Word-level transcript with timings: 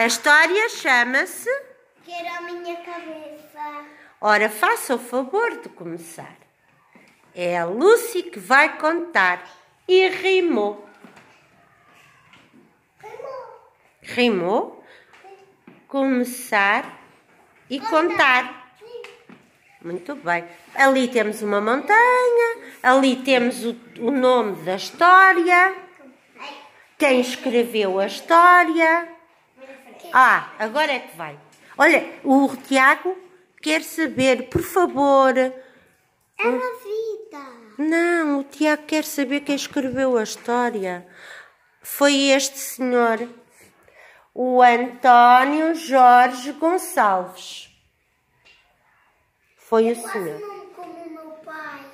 A 0.00 0.06
história 0.06 0.66
chama-se. 0.70 1.50
Quero 2.06 2.34
a 2.34 2.40
minha 2.40 2.74
cabeça. 2.76 3.84
Ora, 4.18 4.48
faça 4.48 4.94
o 4.94 4.98
favor 4.98 5.60
de 5.60 5.68
começar. 5.68 6.38
É 7.34 7.58
a 7.58 7.66
Lucy 7.66 8.22
que 8.22 8.38
vai 8.38 8.78
contar. 8.78 9.44
E 9.86 10.08
rimou. 10.08 10.88
Rimou. 12.98 13.72
Rimou? 14.00 14.84
Começar 15.86 16.98
e 17.68 17.78
contar. 17.78 18.72
Sim. 18.78 19.02
Muito 19.82 20.14
bem. 20.14 20.46
Ali 20.76 21.08
temos 21.08 21.42
uma 21.42 21.60
montanha, 21.60 22.72
ali 22.82 23.16
temos 23.16 23.66
o, 23.66 23.76
o 23.98 24.10
nome 24.10 24.64
da 24.64 24.76
história, 24.76 25.76
quem 26.96 27.20
escreveu 27.20 28.00
a 28.00 28.06
história. 28.06 29.09
Ah, 30.12 30.52
agora 30.58 30.92
é 30.92 31.00
que 31.00 31.16
vai. 31.16 31.38
Olha, 31.78 32.20
o 32.24 32.56
Tiago 32.56 33.16
quer 33.62 33.82
saber, 33.82 34.48
por 34.48 34.62
favor. 34.62 35.36
É 35.36 35.52
a 36.38 36.50
vida. 36.50 37.60
Não, 37.78 38.40
o 38.40 38.44
Tiago 38.44 38.82
quer 38.84 39.04
saber 39.04 39.40
quem 39.40 39.54
escreveu 39.54 40.16
a 40.16 40.22
história. 40.22 41.06
Foi 41.82 42.14
este 42.28 42.58
senhor, 42.58 43.28
o 44.34 44.60
António 44.62 45.74
Jorge 45.74 46.52
Gonçalves. 46.52 47.70
Foi 49.56 49.90
o 49.90 49.96
senhor. 49.96 50.40
não 50.40 50.66
como 50.70 50.92
o 50.92 51.10
meu 51.10 51.30
pai. 51.44 51.84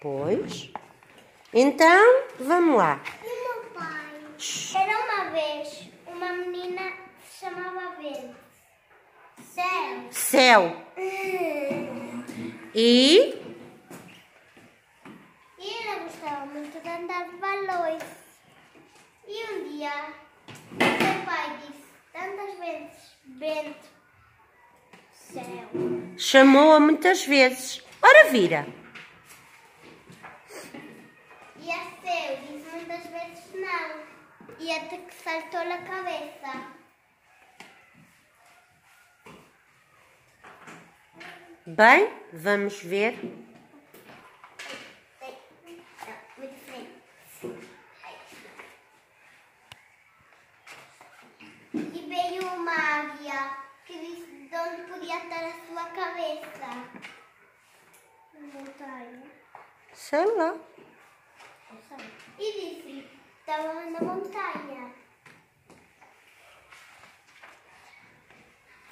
Pois. 0.00 0.72
Então, 1.52 2.24
vamos 2.40 2.76
lá. 2.76 3.00
E 3.22 3.26
o 3.26 3.60
meu 3.60 3.70
pai? 3.70 4.82
Era 4.82 4.98
uma 5.04 5.30
vez 5.30 5.88
uma 6.06 6.32
menina 6.32 7.05
chamava 7.38 7.96
Verde. 7.96 8.34
Céu. 9.42 10.06
Céu. 10.10 10.86
E 12.78 13.34
E 15.58 15.70
ela 15.82 16.00
gostava 16.02 16.44
muito 16.44 16.78
de 16.78 16.88
andar 16.90 17.24
de 17.26 17.36
balões. 17.36 18.02
E 19.26 19.44
um 19.50 19.64
dia, 19.70 20.12
o 20.72 20.78
seu 20.78 21.24
pai 21.24 21.56
disse 21.66 21.86
tantas 22.12 22.58
vezes: 22.58 23.16
Vento, 23.38 23.88
céu. 25.10 25.70
chamou-a 26.18 26.78
muitas 26.78 27.24
vezes. 27.24 27.82
Ora, 28.02 28.28
vira. 28.30 28.66
E 31.58 31.70
a 31.70 31.84
céu 32.02 32.36
disse 32.46 32.68
muitas 32.76 33.06
vezes 33.06 33.54
não. 33.54 34.02
E 34.60 34.70
até 34.70 34.98
que 34.98 35.14
saltou 35.14 35.60
a 35.60 35.78
cabeça. 35.78 36.75
Bem, 41.68 42.08
vamos 42.32 42.80
ver. 42.80 43.18
E 51.74 52.06
veio 52.08 52.46
uma 52.54 52.70
águia 52.70 53.56
que 53.84 53.98
disse 53.98 54.48
de 54.48 54.56
onde 54.56 54.82
podia 54.92 55.16
estar 55.16 55.44
a 55.44 55.52
sua 55.66 55.84
cabeça. 55.90 56.68
Montanha. 58.32 59.22
Sei 59.92 60.24
lá. 60.36 60.54
E 62.38 62.52
disse 62.52 63.10
estava 63.40 63.74
na 63.90 64.00
montanha. 64.02 64.94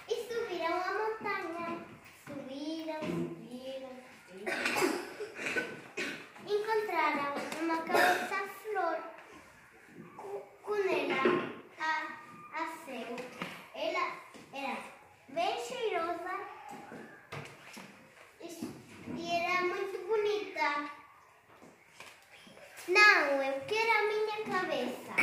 E 0.08 0.14
subiram 0.14 0.83
a 0.83 0.92
montanha. 0.92 1.94
Subiram, 2.27 3.00
subiram, 3.00 3.91
subiram. 4.28 5.74
Encontraram 6.46 7.35
uma 7.62 7.79
cabeça 7.83 8.48
flor. 8.62 8.98
Co- 10.17 10.46
Com 10.62 10.74
a 10.74 12.67
céu. 12.86 13.17
Ela 13.74 14.07
era 14.52 14.77
bem 15.29 15.58
cheirosa 15.61 16.35
e- 18.41 18.73
e 19.17 19.30
era 19.36 19.62
muito 19.62 19.98
bonita. 20.06 20.91
Não, 22.89 23.42
eu 23.42 23.61
quero 23.67 23.91
a 23.91 24.02
minha 24.02 24.39
cabeça. 24.52 25.14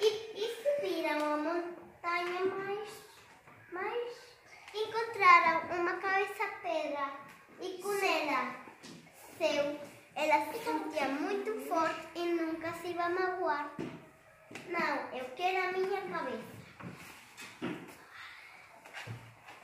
E, 0.00 0.06
e 0.06 0.44
subiram 0.62 1.34
a 1.34 1.36
montanha 1.36 2.44
mais, 2.44 2.88
mais 3.72 4.12
encontraram 4.74 5.56
uma 5.80 5.94
cabeça 5.94 6.46
pedra 6.62 7.10
e 7.60 7.80
com 7.82 7.92
ela 7.92 8.54
seu, 9.38 9.80
ela 10.16 10.52
se 10.52 10.58
sentia 10.64 11.08
muito 11.08 11.66
forte 11.68 12.06
e 12.14 12.24
nunca 12.24 12.72
se 12.74 12.88
ia 12.88 13.08
magoar. 13.08 13.70
Não, 14.68 14.96
eu 15.18 15.24
quero 15.36 15.68
a 15.68 15.72
minha 15.72 16.00
cabeça. 16.02 16.54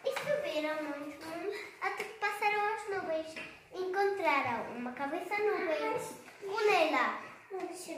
E 0.05 0.11
subiram 0.19 0.83
muito, 0.83 1.27
muito, 1.27 1.59
até 1.83 2.05
que 2.05 2.15
passaram 2.19 2.75
as 2.75 2.89
nuvens. 2.89 3.35
Encontraram 3.73 4.73
uma 4.77 4.93
cabeça 4.93 5.37
nuvens. 5.39 6.15
Com 6.41 6.59
ela, 6.73 7.21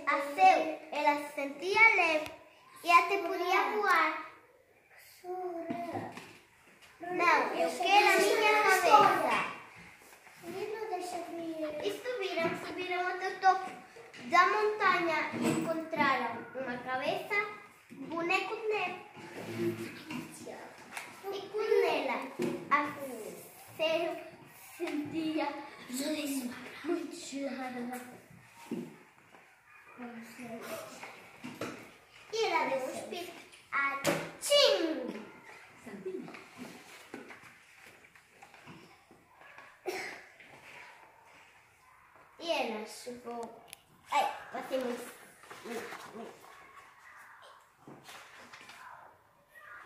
a 0.07 0.21
seu, 0.35 0.81
ela 0.93 1.23
se 1.29 1.35
sentia 1.35 1.81
leve 1.97 2.31
e 2.85 2.91
até 2.91 3.19
podia 3.19 3.63
voar. 3.77 4.33
Não, 7.01 7.55
eu 7.55 7.71
quero 7.79 8.09
a 8.09 8.17
minha 8.19 8.63
cabeça. 8.63 9.53
E 11.85 11.91
subiram, 11.93 12.51
subiram 12.67 13.07
até 13.09 13.29
o 13.29 13.41
topo 13.41 13.71
da 14.25 14.47
montanha 14.47 15.31
e 15.41 15.49
encontraram 15.49 16.37
uma 16.55 16.79
cabeça, 16.79 17.35
boneco 17.91 18.57
de 18.57 18.69
neve. 18.69 19.01
E 21.33 21.41
com 21.49 21.63
ela, 21.87 22.19
a 22.71 22.93
céu 23.77 24.17
sentia 24.77 25.47
muito 26.85 27.17
gelada. 27.17 28.01
E 32.33 32.45
ela 32.45 32.69
deu 32.69 32.79
um 32.79 32.95
espírito. 32.95 33.43
Atchim! 33.73 35.23
E 42.41 42.51
ela 42.51 42.87
chegou. 42.87 43.63
Ai, 44.11 44.33
bati 44.53 44.77
muito. 44.79 45.13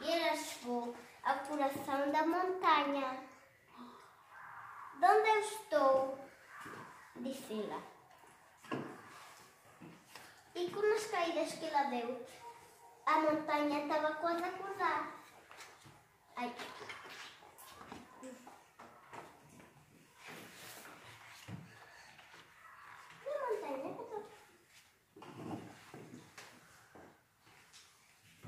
E 0.01 0.11
ela 0.11 0.37
chegou 0.37 0.97
ao 1.23 1.39
coração 1.41 2.11
da 2.11 2.27
montanha. 2.27 3.36
De 4.99 5.05
onde 5.05 5.29
eu 5.29 5.41
estou? 5.41 6.19
Disse 7.17 7.63
ela. 7.63 7.83
E 10.55 10.71
com 10.71 10.95
as 10.95 11.07
caídas 11.07 11.53
que 11.53 11.67
ela 11.67 11.85
deu, 11.91 12.27
a 13.05 13.21
montanha 13.21 13.83
estava 13.83 14.15
quase 14.15 14.43
a 14.43 14.47
acordar. 14.47 15.13
Ai. 16.37 16.55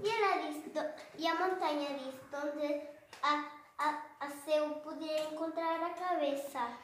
E 0.00 0.08
ela 0.08 0.49
disse, 0.49 0.72
e 1.19 1.26
a 1.26 1.34
montanha 1.34 1.99
disse 1.99 2.37
onde 2.37 2.88
a, 3.22 3.57
a, 3.78 4.02
a 4.20 4.30
seu 4.44 4.75
podia 4.80 5.25
encontrar 5.25 5.82
a 5.82 5.90
cabeça. 5.90 6.76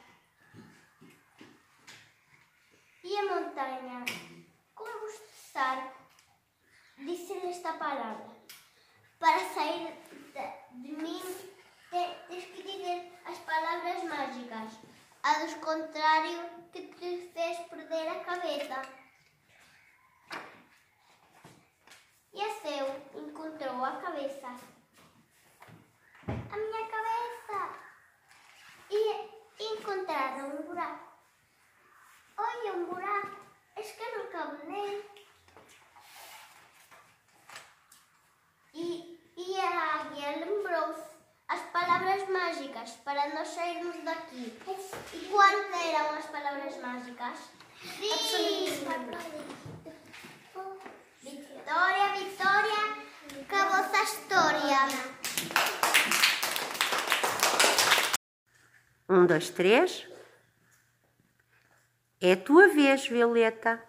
E 3.03 3.17
a 3.19 3.23
montanha, 3.25 4.05
como 4.75 5.01
gostar, 5.01 5.93
disse-lhe 6.99 7.51
esta 7.51 7.73
palavra. 7.75 8.35
Para 9.19 9.41
sair 9.55 9.93
de, 10.33 10.83
de 10.83 10.93
mim, 11.03 11.23
te- 11.91 12.17
tens 12.29 12.45
que 12.47 12.63
dizer 12.63 13.13
as 13.27 13.39
palavras 13.39 14.03
mágicas. 14.05 14.73
A 15.23 15.39
dos 15.41 15.55
contrário 15.55 16.49
que 16.73 16.83
te 16.83 17.31
fez 17.33 17.59
perder 17.69 18.09
a 18.09 18.21
cabeça. 18.25 18.83
E 22.33 22.43
a 22.43 22.51
seu 22.61 23.21
encontrou 23.23 23.85
a 23.85 23.93
cabeça. 24.03 24.74
a 26.29 26.57
minha 26.57 26.85
cabeza 26.89 27.61
e 28.91 29.01
encontraron 29.73 30.51
un 30.51 30.59
um 30.59 30.67
buraco. 30.69 31.07
Oye, 32.37 32.71
un 32.73 32.83
um 32.83 32.87
buraco, 32.87 33.37
es 33.77 33.93
que 33.93 34.07
non 34.15 34.27
cabo 34.33 34.57
nel. 34.67 35.05
E, 38.75 38.87
e 39.37 39.47
a 39.61 39.71
águia 40.01 40.41
lembrou 40.43 40.91
as 41.49 41.63
palabras 41.71 42.29
mágicas 42.29 42.91
para 43.05 43.29
nós 43.35 43.49
sairmos 43.49 44.03
daqui. 44.03 44.51
E 45.13 45.19
cuáles 45.31 45.69
eran 45.71 46.19
as 46.19 46.27
palabras 46.27 46.75
mágicas? 46.79 47.39
Sí. 47.85 48.65
Victoria, 51.23 52.09
Victoria, 52.19 52.83
cabo 53.49 53.75
a 53.75 54.03
historia. 54.03 55.94
Um, 59.15 59.27
dois, 59.27 59.49
três. 59.49 60.09
É 62.21 62.33
a 62.33 62.37
tua 62.37 62.67
vez, 62.67 63.07
Violeta. 63.07 63.81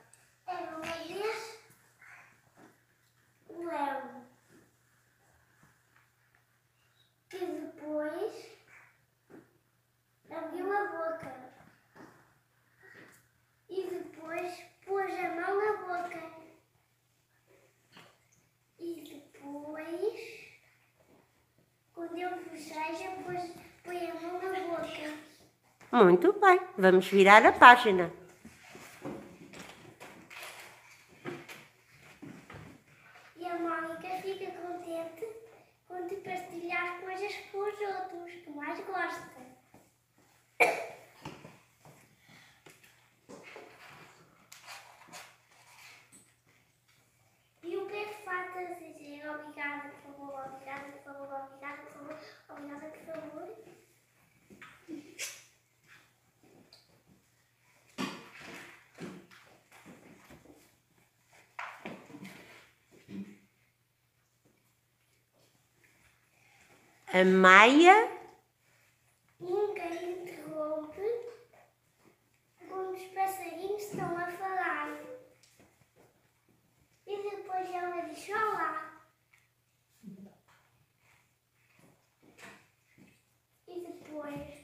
Muito 25.96 26.36
bem, 26.42 26.60
vamos 26.78 27.08
virar 27.08 27.46
a 27.46 27.54
página. 27.54 28.12
A 67.16 67.24
Maia. 67.24 68.12
Ninguém 69.40 70.24
interrompe 70.24 71.00
quando 72.68 72.94
os 72.94 73.04
passarinhos 73.06 73.84
estão 73.84 74.18
a 74.18 74.28
falar. 74.34 75.00
E 77.08 77.16
depois 77.30 77.74
ela 77.74 78.02
diz: 78.02 78.28
Olá. 78.28 79.02
E 83.66 83.80
depois. 83.80 84.55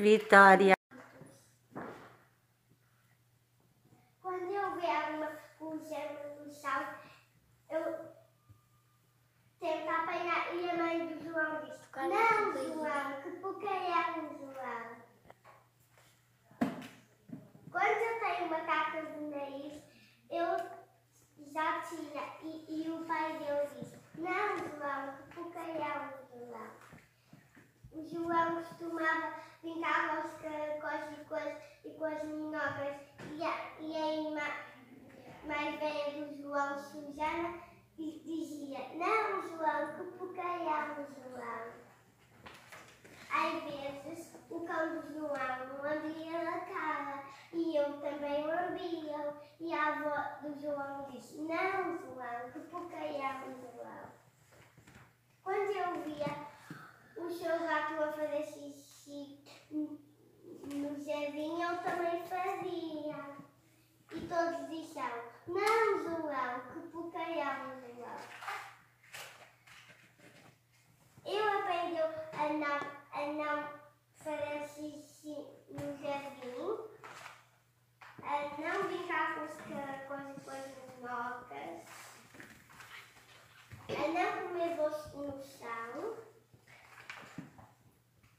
Vittoria. 0.00 0.79
e 33.80 33.96
a 33.96 34.06
mais 35.46 35.78
velha 35.78 36.24
do 36.24 36.36
João 36.36 36.78
Suzana 36.78 37.60
dizia, 37.96 38.78
não 38.94 39.42
João, 39.42 39.94
que 39.94 40.02
o 40.02 41.06
João. 41.14 41.80
Às 43.30 43.62
vezes 43.64 44.32
o 44.50 44.60
cão 44.60 45.00
do 45.00 45.12
João 45.12 45.82
lambia 45.82 46.42
na 46.44 46.60
cara 46.60 47.24
e 47.52 47.76
eu 47.76 48.00
também 48.00 48.46
lambia. 48.46 49.34
E 49.60 49.74
a 49.74 49.88
avó 49.88 50.48
do 50.48 50.60
João 50.60 51.06
disse, 51.10 51.42
não 51.42 51.98
João, 51.98 52.50
que 52.52 52.58
o 52.58 53.54
João. 53.60 54.10
Quando 55.42 55.70
eu 55.70 56.02
via 56.02 56.46
o 57.16 57.30
seu 57.30 57.58
gato 57.60 58.02
a 58.02 58.12
fazer 58.12 58.42
xixi 58.42 59.40
no 60.74 61.04
jardim 61.04 61.62
eu 61.62 61.76
também 61.78 62.22
fazia. 62.26 63.40
E 64.12 64.20
todos 64.26 64.68
diziam, 64.68 65.22
não 65.46 66.02
João, 66.02 66.60
que 66.72 66.80
porcalhão 66.88 67.80
João. 67.80 68.16
Eu 71.24 71.58
aprendi 71.58 72.00
a 72.00 72.52
não, 72.54 72.80
a 73.12 73.26
não 73.32 73.80
fazer 74.16 74.66
xixi 74.68 75.46
no 75.70 75.96
jardim, 76.02 76.90
a 78.22 78.60
não 78.60 78.82
brincar 78.88 79.34
com 79.34 79.44
as, 79.44 79.56
com 80.06 80.14
as 80.14 80.42
coisas 80.42 81.00
novas, 81.00 81.80
a 83.88 84.08
não 84.08 84.48
comer 84.48 84.76
doce 84.76 85.16
no 85.16 85.42
chão, 85.44 86.16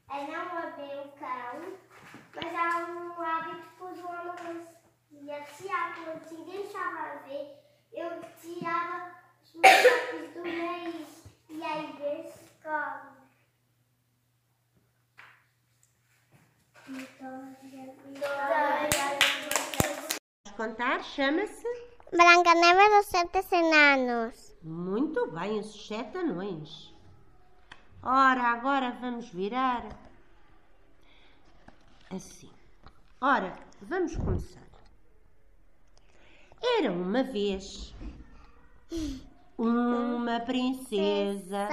a 0.09 0.21
não 0.23 0.57
abrir 0.57 0.99
o 0.99 1.11
cão. 1.17 1.90
Mas 2.35 2.55
há 2.55 2.85
um 2.87 3.21
hábito 3.21 3.67
por 3.77 3.91
uma 3.91 4.35
melancia 5.11 5.67
E 5.67 6.09
a 6.09 6.15
ninguém 6.31 6.63
deixava 6.63 7.19
ver, 7.27 7.57
eu 7.91 8.09
tirava 8.41 9.11
os 9.43 9.53
meus 9.53 10.33
do 10.33 10.43
nariz 10.43 11.23
e 11.49 11.63
aí 11.63 11.93
pescava. 11.97 13.11
Então, 16.87 17.55
já... 17.63 17.91
contar? 20.61 21.03
Chama-se? 21.03 21.67
Branca 22.11 22.53
Neve 22.53 22.97
dos 22.97 23.05
Sete 23.07 23.55
Enanos. 23.55 24.55
Muito 24.61 25.31
bem, 25.31 25.59
os 25.59 25.87
sete 25.87 26.17
anões. 26.17 26.93
Ora, 28.03 28.43
agora 28.43 28.91
vamos 29.01 29.29
virar 29.29 29.83
assim. 32.15 32.49
Ora, 33.19 33.53
vamos 33.81 34.15
começar. 34.15 34.61
Era 36.79 36.91
uma 36.91 37.23
vez 37.23 37.93
uma 39.57 40.39
princesa 40.41 41.67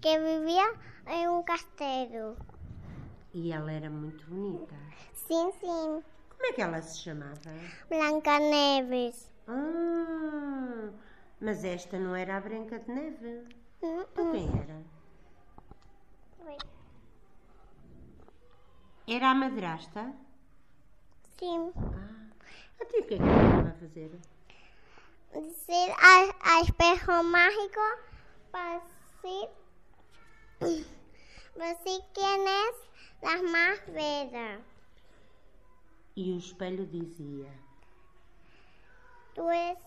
que 0.00 0.18
vivia 0.18 0.74
em 1.06 1.28
um 1.28 1.42
castelo. 1.42 2.36
e 3.34 3.52
ela 3.52 3.72
era 3.72 3.88
muito 3.90 4.24
bonita. 4.26 4.74
Sim, 5.14 5.50
sim. 5.60 6.02
Como 6.30 6.46
é 6.46 6.52
que 6.52 6.62
ela 6.62 6.80
se 6.82 6.98
chamava? 6.98 7.40
Branca 7.88 8.38
Neves. 8.38 9.30
Ah, 9.48 10.90
mas 11.40 11.64
esta 11.64 11.98
não 11.98 12.14
era 12.16 12.36
a 12.36 12.40
Branca 12.40 12.78
de 12.78 12.90
Neve. 12.90 13.44
Então 13.82 14.32
quem 14.32 14.48
era? 14.60 14.82
Era 19.06 19.30
a 19.30 19.34
madrasta? 19.34 20.12
Sim. 21.38 21.72
Ah, 21.76 22.30
até 22.80 22.98
o 22.98 23.04
que 23.04 23.14
é 23.14 23.18
que 23.18 23.22
ela 23.22 23.44
estava 23.44 23.68
a 23.68 23.72
fazer? 23.72 24.10
Decir 25.32 25.90
a, 25.90 26.56
a 26.56 26.60
espejo 26.60 27.22
mágico 27.24 27.80
para 28.50 28.82
para 31.54 31.68
decir 31.68 32.00
quién 32.14 32.40
es 32.46 32.76
la 33.22 33.42
más 33.50 33.80
bella. 33.92 34.60
E 36.14 36.32
o 36.34 36.38
espelho 36.38 36.86
dizia: 36.86 37.50
Tú 39.34 39.48
eres 39.48 39.78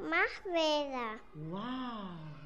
más 0.00 0.30
bella. 0.44 1.20
Uau! 1.50 2.45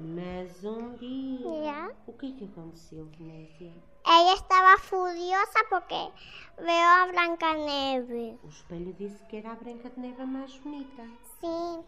Mas 0.00 0.64
um 0.64 0.94
dia. 0.96 1.64
Já. 1.64 1.90
O 2.06 2.12
que 2.12 2.26
é 2.32 2.32
que 2.38 2.44
aconteceu, 2.44 3.06
Venécia? 3.06 3.72
Ella 4.06 4.34
estaba 4.34 4.78
furiosa 4.78 5.64
porque 5.68 6.12
veo 6.56 6.88
a 7.02 7.08
Blancanieves. 7.10 8.38
O 8.42 8.48
espelho 8.48 8.92
disse 8.94 9.18
que 9.26 9.36
era 9.38 9.52
a 9.52 9.56
Branca 9.56 9.90
de 9.90 10.00
Neve 10.00 10.22
a 10.22 10.26
mais 10.26 10.56
bonita. 10.58 11.04
Sí, 11.40 11.84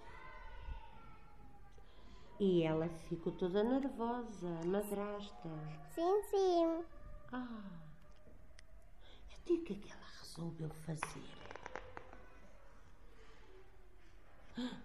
E 2.41 2.63
ela 2.65 2.89
ficou 3.09 3.33
toda 3.33 3.63
nervosa, 3.63 4.49
madrasta. 4.65 5.49
sí, 5.95 6.03
sí. 6.31 6.85
Ah! 7.33 7.47
E 9.47 9.55
o 9.55 9.63
que 9.63 9.73
é 9.73 9.77
que 9.77 9.93
ela 9.93 10.03
resolveu 10.21 10.69
fazer? 10.71 11.23
Ah, 14.59 14.79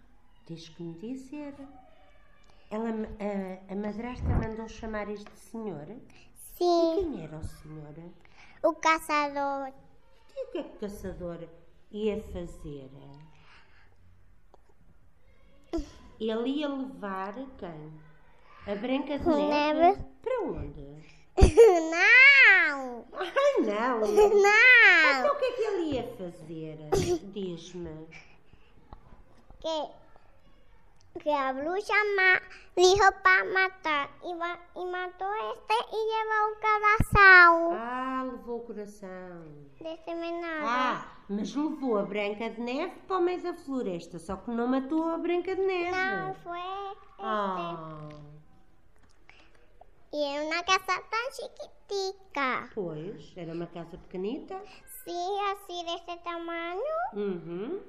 Tens 0.45 0.69
que 0.69 0.83
me 0.83 0.93
dizer. 0.99 1.55
Ela, 2.69 2.89
a, 2.89 3.71
a 3.71 3.75
madrasta 3.75 4.27
mandou 4.27 4.67
chamar 4.67 5.09
este 5.09 5.29
senhor. 5.37 5.87
E 5.89 6.01
Sí, 6.57 6.63
quem 6.95 7.23
era 7.23 7.37
o 7.37 7.43
senhor? 7.43 7.93
o 8.63 8.73
cazador. 8.75 9.71
E 10.35 10.43
o 10.43 10.51
que 10.51 10.57
é 10.59 10.63
que 10.63 10.75
o 10.75 10.79
caçador 10.79 11.47
ia 11.91 12.21
fazer? 12.31 12.89
Ele 16.19 16.49
ia 16.49 16.67
levar 16.69 17.33
quem? 17.57 17.93
A 18.67 18.75
Branca 18.75 19.19
de? 19.19 19.25
Neve. 19.29 20.01
Para 20.21 20.41
onde? 20.43 21.05
Não! 21.91 23.05
Ai, 23.13 23.61
não! 23.61 23.99
Não! 23.99 25.19
Então 25.19 25.35
o 25.35 25.39
que 25.39 25.45
é 25.45 25.51
que 25.51 25.61
ele 25.61 25.93
ia 25.95 26.15
fazer? 26.15 26.77
Diz-me. 27.33 28.07
Que, 29.59 29.89
que 31.21 31.31
a 31.31 31.53
bruxa 31.53 31.93
ma, 32.17 32.41
dijo 32.75 33.11
para 33.23 33.43
matar 33.45 34.09
y 34.23 34.33
mató 34.85 35.25
este 35.53 35.75
y 35.91 36.01
llevó 36.11 36.37
un 36.49 36.55
corazón 36.65 37.77
Ah, 37.79 38.23
levou 38.25 38.57
o 38.59 38.65
coração. 38.65 39.43
de 39.79 39.93
ese 39.93 40.13
venado. 40.15 40.65
Ah, 40.67 41.17
mas 41.29 41.55
levou 41.55 41.97
a 41.97 42.03
Branca 42.03 42.49
de 42.49 42.61
Neve 42.61 42.93
para 43.07 43.17
o 43.17 43.21
meio 43.21 43.41
da 43.41 43.53
floresta, 43.53 44.19
só 44.19 44.35
que 44.37 44.51
não 44.51 44.67
matou 44.67 45.03
a 45.09 45.17
Branca 45.17 45.55
de 45.55 45.61
Neve. 45.61 45.91
No, 45.91 46.33
fue 46.43 46.59
este. 46.91 47.21
Ah, 47.21 48.09
Y 50.11 50.23
en 50.23 50.47
una 50.47 50.63
casa 50.63 51.01
tan 51.11 51.27
chiquitica. 51.35 52.69
pois, 52.73 53.35
era 53.35 53.51
uma 53.53 53.67
casa 53.67 53.97
pequenita. 53.97 54.61
Sí, 55.03 55.11
así 55.51 55.83
de 55.85 55.93
este 55.95 56.17
tamaño. 56.23 56.95
Uhum. 57.13 57.79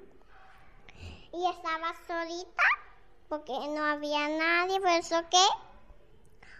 Y 1.32 1.46
estaba 1.50 1.94
solita 2.06 2.62
porque 3.28 3.52
no 3.68 3.82
había 3.84 4.28
nadie. 4.28 4.80
Por 4.80 4.90
eso 4.90 5.16
que 5.30 5.46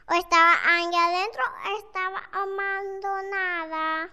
o 0.09 0.15
estaba 0.15 0.53
ahí 0.65 0.91
adentro 0.95 1.43
o 1.65 1.79
estaba 1.79 2.19
abandonada. 2.33 4.11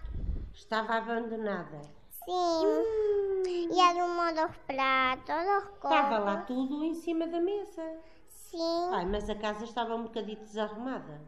Estava 0.54 0.96
abandonada. 0.96 1.80
Sí. 2.24 3.68
Y 3.70 3.80
arrumó 3.80 4.24
los 4.32 4.56
platos, 4.66 5.44
los 5.44 5.64
Estava 5.74 6.18
lá 6.18 6.32
copos. 6.40 6.46
tudo 6.46 6.84
em 6.84 6.94
cima 6.94 7.26
da 7.26 7.40
mesa. 7.40 7.82
Sí, 8.28 8.58
Ai, 8.92 9.04
mas 9.06 9.28
a 9.28 9.34
casa 9.34 9.64
estava 9.64 9.94
um 9.94 10.04
bocadinho 10.04 10.38
desarrumada. 10.40 11.20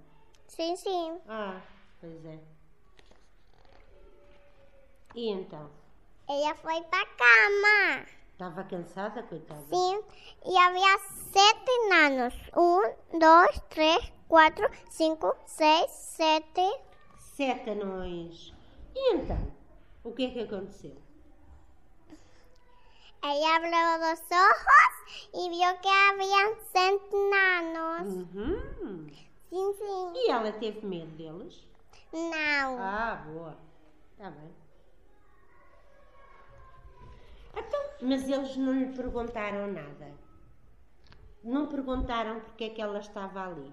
sí, 0.48 0.76
sí. 0.76 1.12
Ah, 1.28 1.60
pois 2.00 2.24
é. 2.24 2.38
E 5.14 5.30
então? 5.30 5.70
Ella 6.28 6.54
fue 6.56 6.82
para 6.84 7.06
cama. 7.06 8.06
Estava 8.36 8.64
cansada, 8.64 9.22
coitada? 9.22 9.64
Sí. 9.70 9.98
Y 10.44 10.58
había 10.58 10.98
siete 11.32 11.70
enanos. 11.86 12.34
Un, 12.54 12.82
dos, 13.18 13.62
tres, 13.70 14.12
cuatro, 14.28 14.68
cinco, 14.90 15.34
seis, 15.46 15.90
siete. 15.90 16.60
Sete 17.16 17.70
anões. 17.70 18.52
E 18.94 19.14
então? 19.14 19.50
O 20.04 20.12
que 20.12 20.26
é 20.26 20.30
que 20.32 20.40
aconteceu? 20.40 20.94
Ella 23.24 23.56
abrió 23.56 23.98
los 24.06 24.20
ojos 24.20 24.92
y 25.32 25.48
vio 25.48 25.80
que 25.80 25.88
habían 25.88 26.52
siete 26.70 27.16
enanos. 27.16 28.06
Uhum. 28.06 29.08
Sí, 29.48 29.74
sí. 29.78 30.12
E 30.14 30.30
ela 30.30 30.52
teve 30.52 30.86
medo 30.86 31.10
deles? 31.16 31.66
No. 32.12 32.76
Ah, 32.78 33.24
boa. 33.26 33.56
Está 34.12 34.28
bem. 34.28 34.54
Então, 37.56 37.85
mas 38.02 38.28
eles 38.28 38.56
não 38.56 38.72
lhe 38.72 38.86
perguntaram 38.94 39.66
nada. 39.72 40.12
Não 41.42 41.66
perguntaram 41.66 42.40
porque 42.40 42.64
é 42.64 42.70
que 42.70 42.82
ela 42.82 42.98
estava 42.98 43.44
ali. 43.46 43.72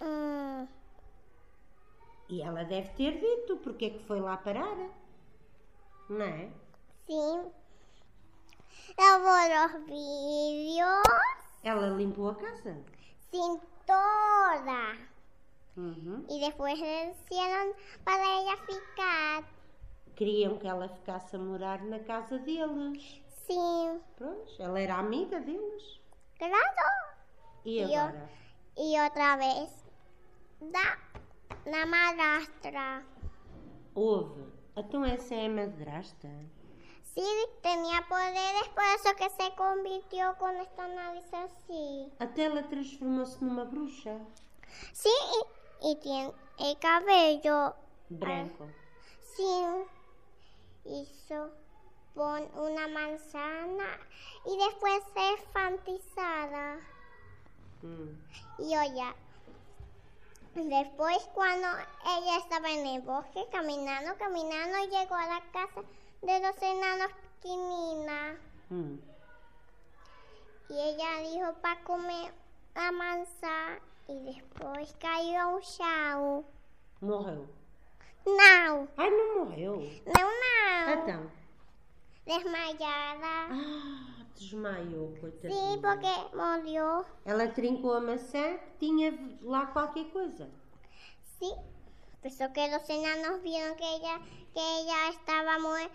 Mm, 0.00 0.66
E 2.28 2.40
ela 2.42 2.64
deve 2.64 2.88
ter 2.94 3.18
dito 3.20 3.58
porque 3.58 3.84
é 3.86 3.90
que 3.90 4.04
foi 4.06 4.20
lá 4.20 4.36
parar. 4.36 4.76
Não 6.08 6.22
é? 6.24 6.50
sí. 7.06 7.52
Lavó 8.98 9.36
los 9.48 9.84
vidrios 9.86 11.02
Ela 11.62 11.88
limpou 11.90 12.30
a 12.30 12.34
casa. 12.34 12.76
sin 13.30 13.60
toda. 13.86 14.96
Uhum. 15.76 16.26
Después 16.28 16.78
le 16.78 17.10
hicieron 17.10 17.74
para 18.04 18.22
ella 18.40 18.56
ficar. 18.66 19.44
Queriam 20.16 20.58
que 20.58 20.66
ela 20.68 20.88
ficasse 20.88 21.36
a 21.36 21.38
morar 21.38 21.82
na 21.84 21.98
casa 22.00 22.38
deles. 22.38 23.20
Sí, 23.46 24.00
Pois, 24.16 24.60
ela 24.60 24.80
era 24.80 24.96
amiga 24.96 25.40
deles. 25.40 26.00
claro. 26.38 26.88
E 27.64 27.78
E 27.80 27.94
agora? 27.94 28.28
Y 28.76 28.98
otra 28.98 29.36
vez, 29.36 29.70
da, 30.60 30.98
la 31.66 31.86
madrastra. 31.86 33.04
Houve. 33.94 34.52
Então 34.76 35.04
essa 35.04 35.34
é 35.34 35.46
a 35.46 35.50
madrasta. 35.50 36.28
Sí, 37.14 37.22
tenía 37.60 38.00
poderes, 38.08 38.68
por 38.74 38.84
eso 38.84 39.14
que 39.16 39.28
se 39.30 39.54
convirtió 39.54 40.34
con 40.38 40.56
esta 40.56 40.88
nariz 40.88 41.26
así. 41.34 42.10
Até 42.18 42.44
ela 42.44 42.62
transformou-se 42.62 43.44
numa 43.44 43.64
bruxa. 43.66 44.18
Sí, 44.94 45.10
y, 45.82 45.90
y 45.92 45.96
tiene 45.96 46.32
el 46.58 46.78
cabello. 46.78 47.74
Branco. 48.08 48.66
Sí, 49.20 49.42
hizo 50.84 51.50
pon 52.14 52.48
una 52.54 52.88
manzana 52.88 53.98
y 54.44 54.56
después 54.58 55.02
es 55.16 55.40
fantizada. 55.52 56.78
Hum. 57.82 58.16
Y 58.58 58.76
oye, 58.76 59.14
después 60.54 61.18
cuando 61.34 61.68
ella 62.06 62.36
estaba 62.38 62.70
en 62.70 62.86
el 62.86 63.02
bosque 63.02 63.46
caminando, 63.50 64.16
caminando, 64.18 64.78
llegó 64.90 65.14
a 65.14 65.26
la 65.26 65.42
casa 65.52 65.82
de 66.22 66.40
los 66.40 66.62
enanos 66.62 67.08
pequenina 67.40 68.38
Hum. 68.70 69.00
y 70.68 70.74
ella 70.74 71.18
dijo 71.22 71.54
para 71.60 71.82
comer 71.84 72.32
la 72.74 72.92
maçã 72.92 73.78
y 74.08 74.18
después 74.24 74.94
cayó 74.98 75.40
ao 75.40 75.60
chão. 75.60 76.44
Morreu. 77.00 77.46
Não, 78.26 78.88
Ai, 78.96 79.10
não 79.10 79.44
morreu. 79.44 79.76
não, 80.06 80.30
não. 80.30 81.02
Então. 81.02 81.30
Desmaiada. 82.24 83.26
Ah, 83.50 84.24
desmaiou, 84.36 85.14
coitadinha. 85.20 85.72
Sim, 85.72 85.80
porque 85.80 86.36
morreu. 86.36 87.04
Ela 87.24 87.48
trincou 87.48 87.94
a 87.94 88.00
maçã, 88.00 88.58
tinha 88.78 89.12
lá 89.42 89.66
qualquer 89.66 90.04
coisa. 90.12 90.48
Sí, 91.38 91.52
pensó 92.22 92.52
que 92.52 92.68
los 92.70 92.88
enanos 92.88 93.42
vieron 93.42 93.76
que 93.76 93.84
ella, 93.96 94.20
que 94.54 94.60
ella 94.60 95.08
estaba 95.08 95.58
mue- 95.58 95.90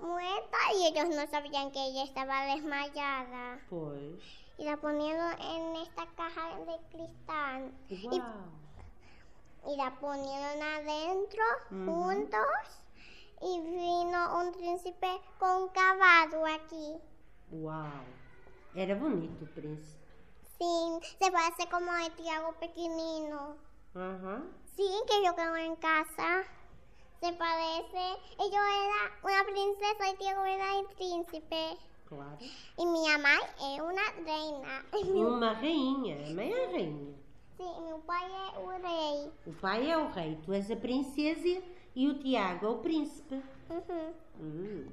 muerta 0.00 0.58
y 0.74 0.86
ellos 0.88 1.14
no 1.14 1.26
sabían 1.28 1.70
que 1.70 1.78
ella 1.78 2.02
estaba 2.04 2.46
desmayada. 2.46 3.60
Pois. 3.70 4.20
Y 4.58 4.64
la 4.64 4.76
ponieron 4.78 5.40
en 5.40 5.76
esta 5.76 6.06
caja 6.16 6.56
de 6.58 6.76
cristal 6.90 7.72
Uau. 8.02 8.14
y 8.16 8.22
la 9.76 9.90
ponieron 10.00 10.62
adentro 10.62 11.42
Ujú. 11.70 11.92
juntos 11.92 12.46
y 13.42 13.60
vino 13.60 14.40
un 14.40 14.52
príncipe 14.52 15.20
con 15.38 15.68
caballo 15.68 16.44
aquí. 16.46 16.96
Uau. 17.52 18.04
Era 18.74 18.94
bonito 18.94 19.44
o 19.44 19.54
príncipe. 19.54 19.98
Sí, 20.58 20.98
se 21.18 21.30
parece 21.30 21.68
como 21.70 21.92
el 21.96 22.12
Tiago 22.16 22.52
pequeñino. 22.60 23.56
Aham. 23.94 24.50
Sí, 24.76 24.88
que 25.06 25.24
yo 25.24 25.34
creo 25.34 25.56
en 25.56 25.76
casa. 25.76 26.44
Se 27.20 27.32
parece. 27.32 28.16
Y 28.38 28.50
yo 28.50 28.58
era 28.58 29.00
una 29.22 29.44
princesa 29.44 30.08
y 30.12 30.16
Tiago 30.18 30.44
era 30.44 30.78
el 30.78 30.86
príncipe. 30.96 31.76
Claro. 32.08 32.38
Y 32.76 32.86
mi 32.86 33.06
mamá 33.08 33.34
es 33.60 33.80
una 33.80 34.02
reina. 34.24 34.84
E 34.92 35.24
uma 35.24 35.52
rainha. 35.54 36.34
Mãe 36.34 36.52
é 36.52 36.66
rainha. 36.66 37.14
Y 37.58 37.62
mi 37.62 38.00
pai 38.06 38.24
es 38.24 38.58
un 38.58 38.82
rey. 38.82 39.32
O 39.46 39.52
pai 39.60 39.90
é 39.90 39.98
o 39.98 40.08
rei, 40.10 40.36
tu 40.44 40.52
és 40.52 40.70
a 40.70 40.76
princesa 40.76 41.62
e 41.94 42.08
o 42.08 42.14
Tiago 42.20 42.66
é 42.66 42.68
o 42.68 42.78
príncipe. 42.78 43.42
Ujú. 43.68 44.14
Hum. 44.38 44.86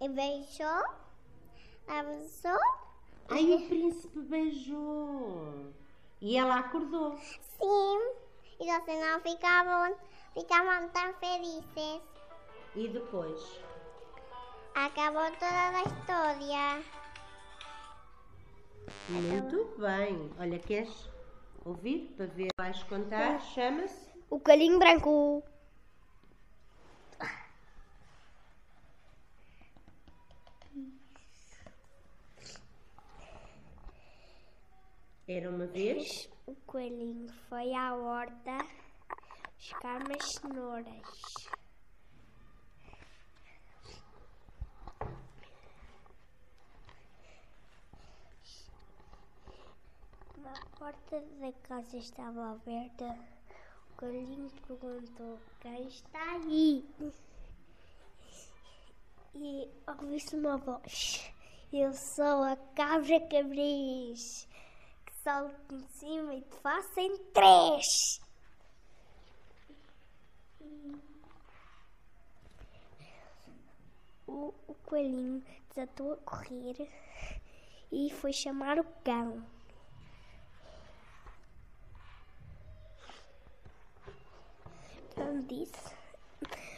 Y 0.00 0.08
beijó, 0.08 0.82
abrazó. 1.86 2.58
Ai, 3.28 3.54
o 3.54 3.68
príncipe 3.68 4.18
beijou. 4.20 5.72
E 6.20 6.36
ela 6.36 6.58
acordou. 6.58 7.16
Sí. 7.18 7.64
Y 8.58 8.66
los 8.66 8.88
enanos 8.88 9.22
ficaban, 9.22 9.94
ficaban 10.34 10.90
tan 10.92 11.14
felices. 11.14 12.00
E 12.74 12.88
depois? 12.88 13.60
Acabó 14.74 15.30
toda 15.38 15.70
la 15.70 15.82
historia. 15.82 16.82
Muito 19.08 19.74
bem. 19.78 20.30
Olha, 20.38 20.58
queres 20.58 21.11
ouvir 21.64 22.12
para 22.16 22.26
ver? 22.26 22.48
Vais 22.56 22.82
contar? 22.84 23.40
Chama-se? 23.40 24.10
O 24.30 24.40
calinho 24.40 24.78
branco. 24.78 25.42
Era 35.28 35.48
uma 35.48 35.66
vez. 35.66 36.28
O 36.46 36.54
coelhinho 36.66 37.32
foi 37.48 37.72
à 37.74 37.94
horta 37.94 38.58
buscar 39.56 40.02
umas 40.02 40.32
cenouras. 40.32 41.41
Na 50.52 50.60
porta 50.78 51.18
da 51.40 51.50
casa 51.66 51.96
estava 51.96 52.52
aberta. 52.52 53.18
O 53.90 53.96
coelhinho 53.96 54.50
perguntou: 54.66 55.38
Quem 55.60 55.88
está 55.88 56.32
aí? 56.32 56.84
E 59.34 59.66
ouviu-se 59.88 60.36
uma 60.36 60.58
voz: 60.58 61.32
Eu 61.72 61.94
sou 61.94 62.42
a 62.42 62.54
cabra 62.76 63.18
cabris 63.28 64.46
que 65.06 65.12
salto 65.24 65.74
em 65.74 65.86
cima 65.88 66.34
e 66.34 66.42
te 66.42 66.56
faço 66.56 67.00
em 67.00 67.16
três. 67.32 68.20
O, 74.26 74.52
o 74.68 74.74
coelhinho 74.84 75.42
desatou 75.70 76.12
a 76.12 76.16
correr 76.18 76.90
e 77.90 78.10
foi 78.10 78.34
chamar 78.34 78.78
o 78.78 78.84
cão. 79.02 79.42
O 85.12 85.14
cão 85.14 85.40
disse, 85.42 85.94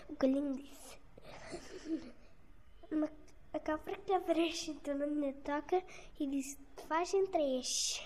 o 0.09 0.17
coelhinho 0.17 0.57
disse, 0.57 0.99
uma, 2.91 3.09
a 3.53 3.61
cabra 3.61 3.97
cabra 3.99 4.53
sentou 4.53 4.97
na 4.97 5.07
minha 5.07 5.33
toca 5.35 5.81
e 6.19 6.27
disse, 6.27 6.59
faz 6.89 7.15
em 7.15 7.29
três. 7.29 8.03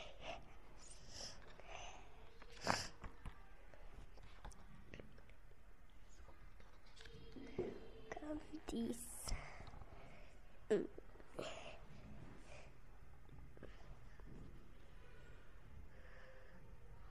Como 8.12 8.40
disse. 8.66 9.07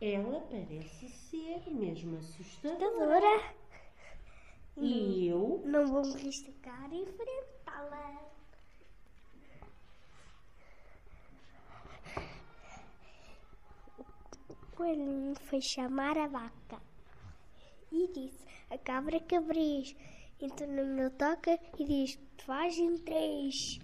Ela 0.09 0.39
parece 0.39 1.09
ser 1.09 1.69
mesmo 1.69 2.17
assustadora. 2.17 3.03
Adora. 3.03 3.53
E 4.77 5.27
eu? 5.27 5.61
Não 5.65 5.85
vou 5.85 6.01
me 6.01 6.13
arriscar 6.13 6.93
e 6.93 7.01
enfrentá-la. 7.01 8.31
O 14.47 14.75
coelhinho 14.77 15.35
foi 15.41 15.59
chamar 15.59 16.17
a 16.17 16.27
vaca 16.27 16.81
e 17.91 18.07
disse: 18.07 18.45
A 18.69 18.77
cabra 18.77 19.19
cabris. 19.19 19.93
Entrou 20.39 20.69
no 20.69 20.85
meu 20.85 21.11
toca 21.11 21.59
e 21.77 21.83
disse: 21.83 22.17
Faz 22.45 22.77
em 22.77 22.97
três. 22.99 23.77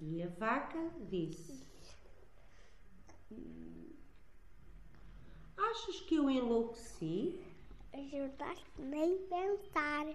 E 0.00 0.22
a 0.22 0.28
vaca 0.28 0.90
disse: 1.10 1.66
"Hum, 3.30 3.90
Achas 5.56 6.00
que 6.00 6.16
eu 6.16 6.30
enlouqueci? 6.30 7.38
Ajudaste 7.92 8.80
nem 8.80 9.18
pensar. 9.26 10.06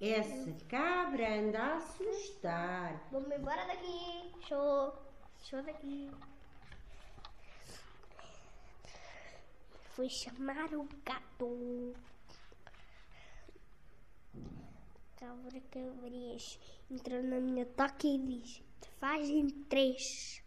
Essa 0.00 0.52
cabra 0.68 1.38
anda 1.38 1.58
a 1.60 1.76
assustar. 1.76 3.08
Vamos 3.12 3.30
embora 3.30 3.66
daqui. 3.66 4.32
Show. 4.48 4.94
Show 5.42 5.62
daqui. 5.62 6.10
Fui 9.90 10.08
chamar 10.08 10.72
o 10.74 10.88
gato. 11.04 11.94
Cabra 15.22 15.60
cabrias 15.70 16.58
entrou 16.90 17.22
na 17.22 17.38
minha 17.38 17.64
toca 17.64 18.08
e 18.08 18.18
diz: 18.18 18.60
Te 18.80 18.88
faz 18.98 19.28
em 19.28 19.48
três. 19.70 20.42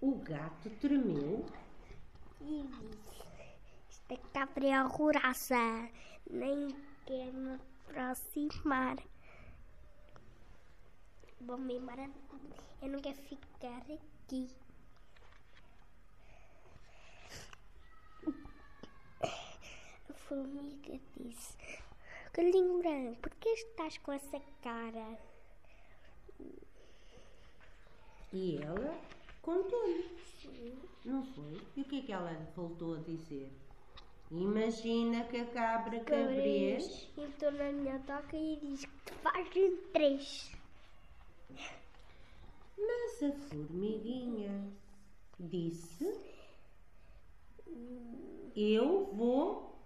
O 0.00 0.14
gato 0.22 0.70
tremeu 0.80 1.44
E 2.40 2.62
disse: 2.62 3.22
Esta 3.90 4.16
cabra 4.32 4.66
é 4.66 4.82
horrorosa. 4.82 5.90
Nem 6.30 6.74
quer 7.04 7.30
me 7.30 7.58
aproximar. 7.86 8.96
Vou-me 11.42 11.74
embora. 11.76 12.10
Eu 12.80 12.88
não 12.88 13.00
quero 13.00 13.20
ficar 13.24 13.82
aqui. 13.82 14.48
A 20.10 20.14
formiga 20.28 21.00
disse: 21.16 21.56
Galinho 22.32 22.78
branco, 22.78 23.20
por 23.20 23.34
que 23.36 23.48
estás 23.48 23.98
com 23.98 24.12
essa 24.12 24.40
cara? 24.62 25.18
e 28.32 28.58
ela 28.62 28.98
contou-lhe. 29.42 30.18
Não 31.04 31.24
foi? 31.24 31.60
E 31.76 31.80
o 31.80 31.84
que 31.84 32.00
é 32.00 32.02
que 32.02 32.12
ela 32.12 32.32
voltou 32.54 32.96
a 32.96 33.00
dizer? 33.00 33.50
Imagina 34.30 35.24
que 35.24 35.38
a 35.38 35.46
cabra 35.46 36.00
cabrês 36.00 37.08
entrou 37.16 37.52
na 37.52 37.72
minha 37.72 37.98
toca 38.00 38.36
e 38.36 38.58
diz 38.60 38.84
que 38.84 39.04
te 39.06 39.12
faz 39.22 39.56
em 39.56 39.76
três. 39.92 40.52
Mas 42.76 43.22
a 43.22 43.32
formiguinha 43.32 44.70
disse: 45.40 46.04
Eu 48.54 49.06
vou 49.14 49.77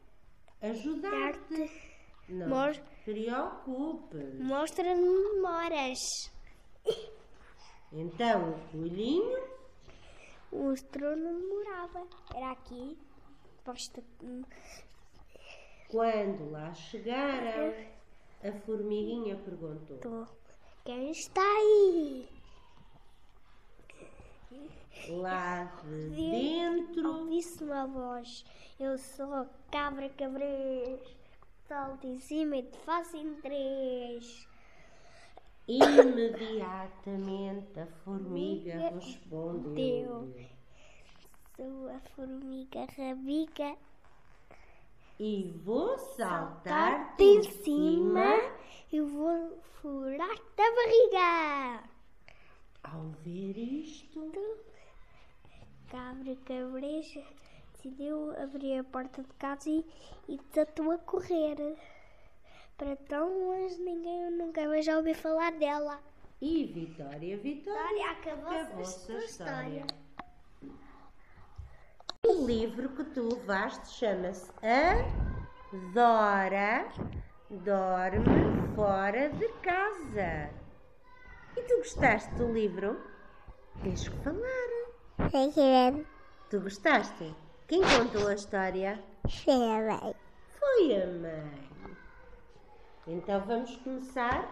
ajudar-te. 0.63 1.57
Dar-te. 1.57 1.93
Não 2.29 2.73
te 2.73 2.83
preocupes. 3.05 4.39
Mostra-me 4.41 5.03
memórias. 5.03 5.99
Então 7.93 8.53
o 8.53 8.69
coelhinho 8.71 9.53
Mostrou 10.53 11.13
onde 11.13 11.47
morava. 11.47 12.07
Era 12.35 12.51
aqui. 12.51 12.99
Posta. 13.65 14.03
Quando 15.89 16.51
lá 16.51 16.75
chegaram, 16.75 17.75
a 18.45 18.53
formiguinha 18.61 19.37
perguntou. 19.37 20.29
Quem 20.85 21.11
está 21.11 21.41
aí? 21.41 22.29
Lá 25.09 25.65
de 25.85 26.31
dentro, 26.31 27.09
Ouvi-se 27.09 27.65
uma 27.65 27.87
voz. 27.87 28.45
Eu 28.79 28.97
sou 28.99 29.33
a 29.35 29.47
cabra 29.71 30.09
cabrês. 30.11 31.01
Salto 31.67 32.07
em 32.07 32.19
cima 32.19 32.57
e 32.57 32.63
te 32.63 32.77
faço 32.79 33.17
em 33.17 33.35
três. 33.37 34.47
imediatamente 35.67 37.81
a 37.81 37.87
formiga 38.05 38.91
respondeu 38.91 40.35
Sou 41.57 41.89
a 41.89 41.99
formiga 42.15 42.87
rabiga. 42.97 43.75
E 45.19 45.53
vou 45.65 45.99
saltar 45.99 46.63
Saltar-te 46.65 47.25
em 47.25 47.43
cima 47.43 48.35
e 48.91 49.01
vou 49.01 49.59
furar-te 49.81 50.61
a 50.61 50.75
barriga. 50.75 51.92
Ao 52.85 53.11
ver 53.25 53.57
isto, 53.57 54.33
Cabra 55.91 56.37
cabreja 56.47 57.23
decidiu 57.73 58.33
abrir 58.41 58.79
a 58.79 58.85
porta 58.85 59.23
de 59.23 59.33
casa 59.35 59.69
e, 59.69 59.85
e 60.29 60.39
desatou 60.39 60.91
a 60.91 60.99
correr. 60.99 61.77
Para 62.77 62.97
tão 62.97 63.29
longe 63.47 63.79
ninguém 63.81 64.31
nunca 64.31 64.67
mais 64.67 64.85
já 64.85 64.97
ouviu 64.97 65.15
falar 65.15 65.53
dela. 65.53 66.01
e 66.41 66.65
Vitória, 66.65 67.37
Vitória, 67.37 68.11
acabou-se 68.11 69.13
a 69.13 69.19
história. 69.19 69.87
O 72.27 72.47
livro 72.47 72.89
que 72.91 73.05
tu 73.05 73.29
levaste 73.35 73.89
chama-se 73.89 74.51
A 74.63 74.95
Dora 75.93 76.89
Dorme 77.51 78.75
Fora 78.75 79.29
de 79.31 79.49
Casa. 79.61 80.62
E 81.57 81.63
tu 81.63 81.77
gostaste 81.79 82.35
do 82.35 82.53
livro? 82.53 83.01
Tens 83.83 84.09
que 84.09 84.17
falar. 84.19 85.31
Tu 86.51 86.61
gostaste? 86.61 87.35
Quem 87.69 87.81
contou 87.83 88.29
a 88.29 88.35
história? 88.35 89.03
Foi 90.59 90.95
a 91.03 91.07
mãe. 91.07 91.71
Então 93.07 93.41
vamos 93.41 93.77
começar. 93.79 94.49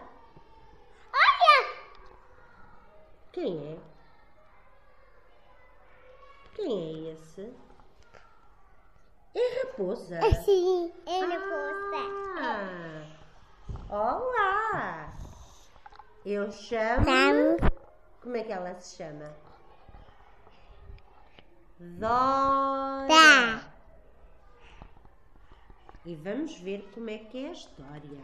Olha! 1.13 1.75
Quem 3.31 3.73
é? 3.73 3.77
Quem 6.55 7.09
é 7.09 7.13
esse? 7.13 7.53
É 9.33 9.63
raposa. 9.63 10.19
Sim, 10.43 10.93
é 11.05 11.19
raposa. 11.21 11.97
Ah, 12.39 13.05
olá! 13.89 15.20
Eu 16.25 16.51
chamo. 16.51 17.57
Como 18.21 18.37
é 18.37 18.43
que 18.43 18.51
ela 18.51 18.75
se 18.75 18.97
chama? 18.97 19.33
Dora. 21.79 23.07
Tá. 23.07 23.71
E 26.05 26.15
vamos 26.15 26.59
ver 26.59 26.87
como 26.93 27.09
é 27.09 27.17
que 27.17 27.45
é 27.45 27.49
a 27.49 27.51
história. 27.51 28.21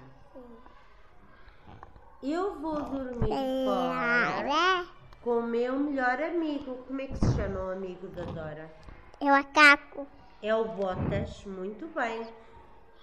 Eu 2.21 2.59
vou 2.59 2.81
dormir 2.81 3.65
fora 3.65 4.85
com 5.23 5.39
o 5.39 5.43
meu 5.43 5.77
melhor 5.77 6.21
amigo. 6.21 6.75
Como 6.87 7.01
é 7.01 7.07
que 7.07 7.17
se 7.17 7.35
chama 7.35 7.59
o 7.59 7.71
amigo 7.71 8.07
da 8.09 8.25
Dora? 8.25 8.71
Eu 9.19 9.33
acaco. 9.33 10.07
É 10.43 10.53
o 10.53 10.65
Botas, 10.65 11.43
muito 11.45 11.87
bem. 11.87 12.21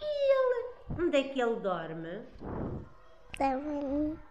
E 0.00 0.32
ele? 0.32 0.68
Onde 1.00 1.18
é 1.18 1.24
que 1.24 1.40
ele 1.40 1.56
dorme? 1.56 2.22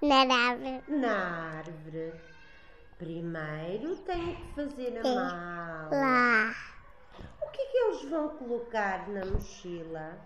Na 0.02 0.22
árvore. 0.50 0.84
Na 0.88 1.58
árvore. 1.60 2.14
Primeiro 2.98 3.96
tenho 3.98 4.36
que 4.36 4.54
fazer 4.56 4.98
a 5.00 5.04
mala. 5.04 5.90
Lá. 5.92 6.56
O 7.42 7.50
que 7.52 7.62
é 7.62 7.66
que 7.66 7.78
eles 7.78 8.10
vão 8.10 8.30
colocar 8.30 9.10
na 9.10 9.26
mochila? 9.26 10.18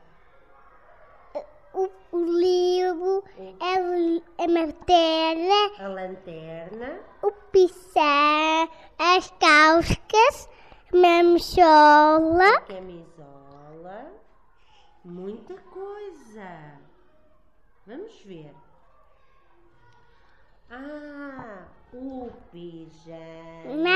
O, 1.74 1.90
o 2.12 2.24
livro, 2.40 3.24
é, 3.38 3.80
o- 3.80 4.24
é 4.38 4.48
matéria, 4.48 5.72
A 5.80 5.88
lanterna, 5.88 7.00
o 7.22 7.32
pincel, 7.32 8.70
as 8.98 9.30
calças, 9.40 10.50
a 10.92 11.24
mochola. 11.24 12.50
a 12.58 12.62
camisola, 12.62 14.12
muita 15.06 15.54
coisa. 15.56 16.80
Vamos 17.86 18.22
ver. 18.26 18.54
Ah, 20.70 21.64
o 21.94 22.30
pijama, 22.52 23.90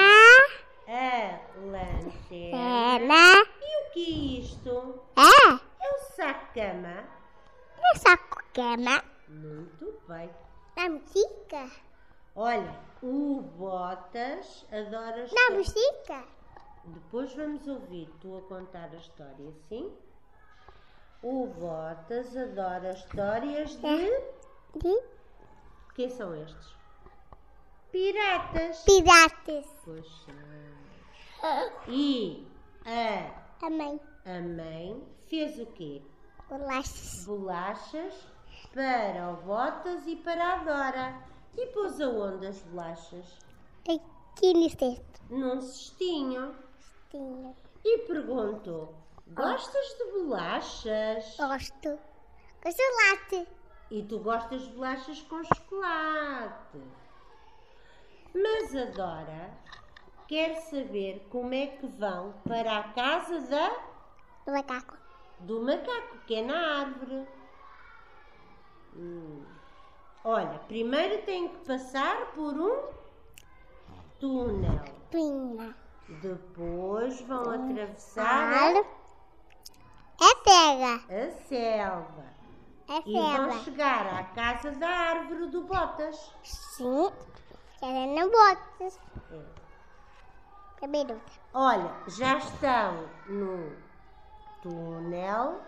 a 0.88 1.40
lanterna. 1.58 2.12
cena. 2.30 3.44
E 3.62 3.78
o 3.82 3.92
que 3.92 4.06
é 4.06 4.40
isto? 4.40 5.02
É. 5.18 5.52
É 5.86 5.94
o 5.94 6.00
saco-cama. 6.16 7.04
Essa 7.94 8.18
cama. 8.54 9.04
Muito 9.28 10.02
bem. 10.08 10.30
Na 10.78 10.90
música. 10.90 11.70
Olha, 12.36 12.76
o 13.04 13.42
Botas 13.58 14.66
adora 14.72 15.18
Na 15.18 15.24
histórias. 15.26 15.58
música. 15.68 16.24
Depois 16.86 17.34
vamos 17.34 17.68
ouvir 17.68 18.10
tu 18.22 18.38
a 18.38 18.42
contar 18.48 18.90
a 18.94 18.96
história, 18.96 19.52
sim? 19.68 19.92
O 21.22 21.48
Botas 21.48 22.36
adora 22.38 22.92
histórias 22.92 23.76
de. 23.76 24.22
De 24.80 25.04
Quem 25.96 26.10
são 26.10 26.36
estes? 26.36 26.74
Piratas. 27.92 28.84
piratas. 28.84 29.66
Pois 29.84 30.06
são. 30.26 30.36
E 31.88 32.48
a, 32.86 33.66
A 33.66 33.70
mãe. 33.70 34.00
a 34.26 34.40
mãe 34.42 35.04
fez 35.28 35.60
o 35.60 35.66
quê? 35.68 36.02
Bolachas. 36.50 37.26
Bolachas 37.26 38.14
para 38.74 39.32
o 39.32 39.36
Botas 39.38 40.08
e 40.08 40.16
para 40.18 40.54
a 40.54 40.58
Dora. 40.64 41.24
E 41.58 41.66
pôs 41.68 42.00
aonde 42.00 42.48
as 42.48 42.62
bolachas? 42.62 43.38
Aqui 43.84 44.54
no 44.54 44.70
cesto. 44.70 45.22
Num 45.30 45.60
cestinho. 45.62 46.56
Tinha. 47.10 47.54
E 47.84 47.98
perguntou: 48.08 48.96
Gostas 49.28 49.98
de 49.98 50.12
bolachas? 50.14 51.36
Gosto. 51.38 52.00
Com 52.64 52.72
chocolate. 52.72 53.48
E 53.92 54.04
tu 54.04 54.20
gostas 54.20 54.62
de 54.62 54.70
bolachas 54.70 55.22
com 55.24 55.44
chocolate. 55.44 56.82
Mas 58.34 58.74
a 58.76 58.86
Dora 58.86 59.52
quer 60.28 60.56
saber 60.62 61.28
como 61.30 61.54
é 61.54 61.68
que 61.68 61.86
vão 61.88 62.34
para 62.48 62.78
a 62.80 62.84
casa 62.94 63.42
da, 63.42 63.70
Do 64.46 64.52
macaco. 64.54 64.98
do 65.40 65.62
macaco, 65.62 66.18
que 66.26 66.36
é 66.36 66.42
na 66.42 66.80
árvore. 66.80 67.28
Hum. 68.96 69.44
Olha, 70.24 70.60
primeiro 70.68 71.24
tem 71.26 71.50
que 71.50 71.66
passar 71.66 72.28
por 72.28 72.54
um 72.54 72.90
túnel. 74.20 74.86
Depois 76.22 77.20
vão 77.22 77.42
atravessar 77.42 78.52
Claro. 78.54 78.88
É 80.22 80.36
pega. 80.44 81.26
a 81.26 81.32
selva. 81.48 82.31
É 82.92 83.02
E 83.06 83.14
vão 83.14 83.64
chegar 83.64 84.06
à 84.06 84.24
casa 84.36 84.72
da 84.72 84.88
árvore 84.90 85.48
do 85.48 85.62
Botas. 85.62 86.34
Sim. 86.44 87.10
Querendo 87.80 88.16
não 88.20 88.30
botas. 88.30 89.00
É. 89.32 89.40
Cabeluda. 90.78 91.22
Olha, 91.54 91.90
já 92.08 92.38
estão 92.38 93.08
no 93.28 93.76
túnel 94.62 95.62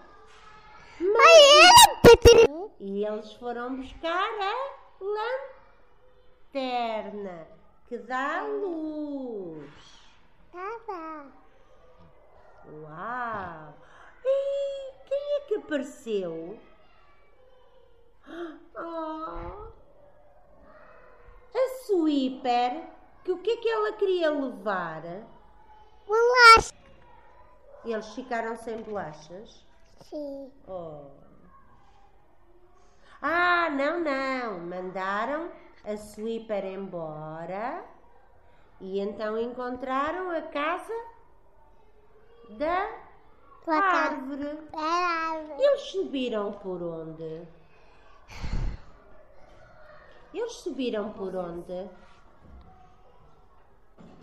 Ai, 1.00 1.42
ela 1.62 2.00
Petri. 2.02 2.46
e 2.80 3.06
eles 3.06 3.34
foram 3.34 3.76
buscar 3.78 4.30
a 4.42 4.56
lanterna 6.54 7.48
que 7.88 7.98
dá 8.00 8.44
luz. 8.44 9.72
Tava. 10.52 11.32
Uau! 12.66 13.74
E 14.26 14.94
quem 15.06 15.36
é 15.36 15.40
que 15.48 15.56
apareceu? 15.56 16.60
Oh, 18.76 19.68
a 21.56 21.86
Sweeper, 21.86 22.88
que 23.24 23.32
o 23.32 23.38
que 23.40 23.52
é 23.52 23.58
que 23.58 23.70
ela 23.70 23.94
queria 23.94 24.32
levar? 24.32 25.02
Bolacha. 26.08 26.74
Eles 27.86 28.14
ficaram 28.14 28.56
sem 28.56 28.82
bolachas? 28.82 29.66
Sim. 30.02 30.52
Oh. 30.68 31.08
Ah, 33.22 33.70
não, 33.70 34.00
não. 34.00 34.60
Mandaram 34.60 35.52
a 35.86 35.96
sweeper 35.96 36.66
embora 36.66 37.84
e 38.80 39.00
então 39.00 39.38
encontraram 39.38 40.32
a 40.32 40.42
casa 40.42 40.94
da 42.58 42.90
Tua 43.64 43.82
casa. 43.82 44.16
árvore. 44.16 44.58
Eles 45.58 45.82
subiram 45.84 46.54
por 46.54 46.82
onde? 46.82 47.48
Eles 50.34 50.54
subiram 50.54 51.12
por 51.14 51.36
onde? 51.36 51.90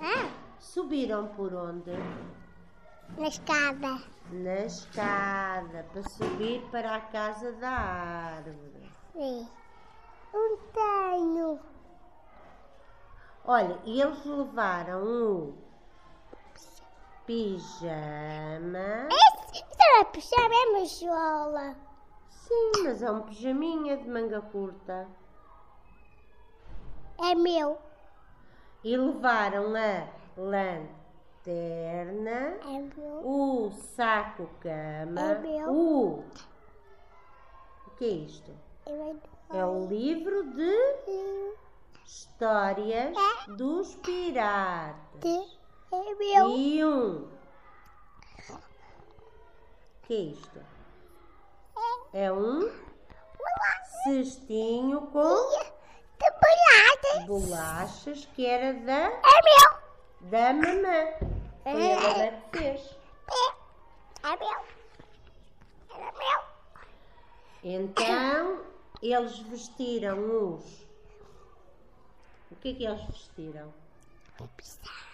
Ah, 0.00 0.30
Subiram 0.58 1.28
por 1.28 1.54
onde? 1.54 1.92
na 3.16 3.26
escada. 3.28 4.02
Na 4.30 4.54
escada, 4.66 5.84
para 5.92 6.02
subir 6.10 6.62
para 6.70 6.96
a 6.96 7.00
casa 7.00 7.52
da 7.52 7.70
árvore. 7.70 8.90
Sim. 9.12 9.48
Não 10.32 10.56
tenho. 10.72 11.60
Olha, 13.44 13.78
e 13.84 14.00
eles 14.00 14.24
levaram 14.24 15.02
o 15.02 15.58
pijama. 17.26 19.08
Esse, 19.10 19.64
é 19.98 20.04
puxar, 20.04 20.50
é 20.50 20.68
uma 20.68 20.84
jola. 20.86 21.76
Sim, 22.50 22.82
mas 22.82 23.00
é 23.00 23.08
um 23.08 23.20
pijaminha 23.22 23.96
de 23.96 24.08
manga 24.08 24.40
curta. 24.40 25.06
É 27.20 27.32
meu. 27.32 27.78
E 28.82 28.96
levaram 28.96 29.72
a 29.76 30.08
lanterna, 30.36 30.98
É 32.66 32.80
meu. 32.96 33.20
o 33.24 33.70
saco 33.70 34.50
cama, 34.58 35.20
É 35.20 35.38
meu. 35.38 35.70
o. 35.72 36.24
O 37.86 37.90
que 37.96 38.04
é 38.04 38.08
isto? 38.08 38.50
Eu 38.84 39.16
É 39.52 39.64
o 39.64 39.86
livro 39.86 40.42
de 40.50 41.54
histórias 42.04 43.16
dos 43.56 43.94
piratas. 43.96 45.60
É 45.92 46.14
meu. 46.14 46.50
E 46.50 46.84
um. 46.84 47.28
O 48.48 48.60
que 50.02 50.14
é 50.14 50.20
isto? 50.32 50.60
É 52.12 52.30
um 52.32 52.70
cestinho 54.04 55.02
com 55.12 55.50
De 56.18 56.30
bolachas. 56.40 57.26
bolachas 57.26 58.28
que 58.34 58.46
era 58.46 58.72
da, 58.74 59.06
É 59.06 59.20
meu. 59.44 60.30
da 60.30 60.52
mamã. 60.52 61.06
Foi 61.62 61.92
a 61.92 62.00
mamã 62.00 62.40
que 62.52 62.58
fez. 62.58 62.96
É. 63.30 64.28
É 64.28 64.36
meu. 64.36 64.58
Era 65.98 66.12
meu. 66.12 66.40
Então, 67.62 68.60
eles 69.02 69.38
vestiram 69.40 70.18
os. 70.54 70.80
O 72.50 72.56
que 72.56 72.70
é 72.70 72.74
que 72.74 72.84
eles 72.86 73.02
vestiram? 73.04 73.72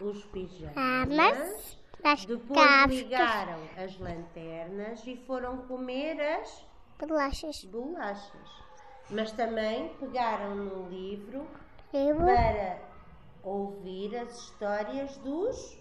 Os 0.00 0.24
pijamas. 0.26 1.76
Depois 2.26 2.86
ligaram 2.88 3.58
as 3.76 3.98
lanternas 3.98 5.04
e 5.06 5.16
foram 5.26 5.58
comer 5.66 6.20
as 6.20 6.64
Bolachas. 6.98 7.64
bolachas. 7.64 8.50
Mas 9.10 9.30
também 9.32 9.94
pegaram 10.00 10.54
no 10.54 10.88
livro 10.88 11.46
para 11.90 12.78
ouvir 13.42 14.16
as 14.16 14.36
histórias 14.38 15.16
dos 15.18 15.78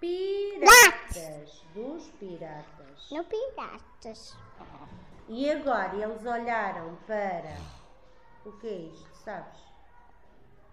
piratas. 0.00 1.64
Dos 1.74 2.08
piratas. 2.18 3.10
no 3.10 3.24
piratas. 3.24 4.36
E 5.28 5.50
agora 5.50 5.94
eles 5.96 6.24
olharam 6.24 6.96
para. 7.06 7.56
O 8.44 8.52
que 8.52 8.66
é 8.66 8.72
isto, 8.72 9.16
sabes? 9.16 9.58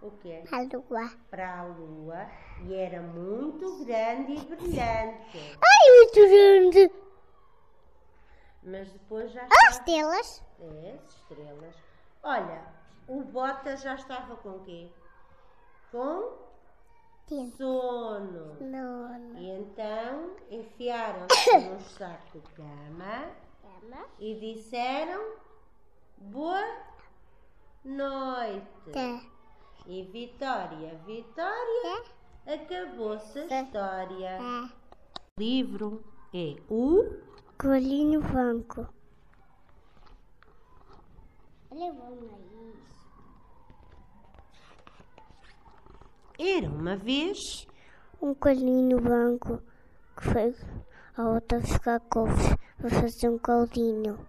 O 0.01 0.11
que 0.11 0.31
é? 0.31 0.43
A 0.51 0.61
lua. 0.61 1.11
Para 1.29 1.59
a 1.59 1.63
lua 1.63 2.27
e 2.65 2.73
era 2.75 3.01
muito 3.01 3.83
grande 3.85 4.33
e 4.33 4.39
brilhante. 4.39 5.57
Ai, 5.61 5.91
muito 5.95 6.19
grande. 6.29 6.91
Mas 8.65 8.89
depois 8.91 9.31
já 9.31 9.41
As 9.43 9.51
estava. 9.51 9.71
estrelas. 9.71 10.43
É, 10.59 10.97
as 11.05 11.13
estrelas. 11.15 11.75
Olha, 12.23 12.63
o 13.07 13.21
Bota 13.21 13.75
já 13.75 13.95
estava 13.95 14.35
com 14.37 14.59
quê? 14.59 14.89
Com 15.91 16.37
Tem. 17.27 17.51
sono. 17.51 18.55
Nono. 18.61 19.37
E 19.37 19.49
então 19.49 20.35
enfiaram-se 20.49 21.57
num 21.59 21.79
saco 21.81 22.39
de 22.39 22.49
cama 22.51 23.31
Cama. 23.61 24.05
e 24.19 24.35
disseram 24.39 25.33
boa 26.17 26.65
noite. 27.83 28.91
Tá. 28.93 29.21
E 29.85 30.03
Vitória, 30.03 30.95
Vitória, 31.05 32.03
acabou-se 32.47 33.39
a 33.39 33.61
história. 33.61 34.37
Tá. 34.37 34.73
O 35.37 35.39
livro 35.41 36.03
é 36.33 36.55
o 36.69 37.03
Colinho 37.63 38.19
branco. 38.19 38.85
Olha 41.71 41.93
o 41.93 42.15
nariz. 42.25 42.75
Era 46.37 46.67
uma 46.67 46.97
vez 46.97 47.65
Um 48.21 48.33
colinho 48.33 48.99
branco 48.99 49.61
que 50.17 50.23
foi 50.23 50.53
a 51.15 51.23
outra 51.23 51.61
buscar 51.61 52.01
couves 52.01 52.53
para 52.77 52.89
fazer 52.89 53.29
um 53.29 53.37
caldinho. 53.37 54.19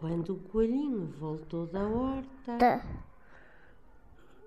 quando 0.00 0.32
o 0.32 0.38
coelhinho 0.48 1.08
voltou 1.18 1.66
da 1.66 1.86
horta. 1.86 2.82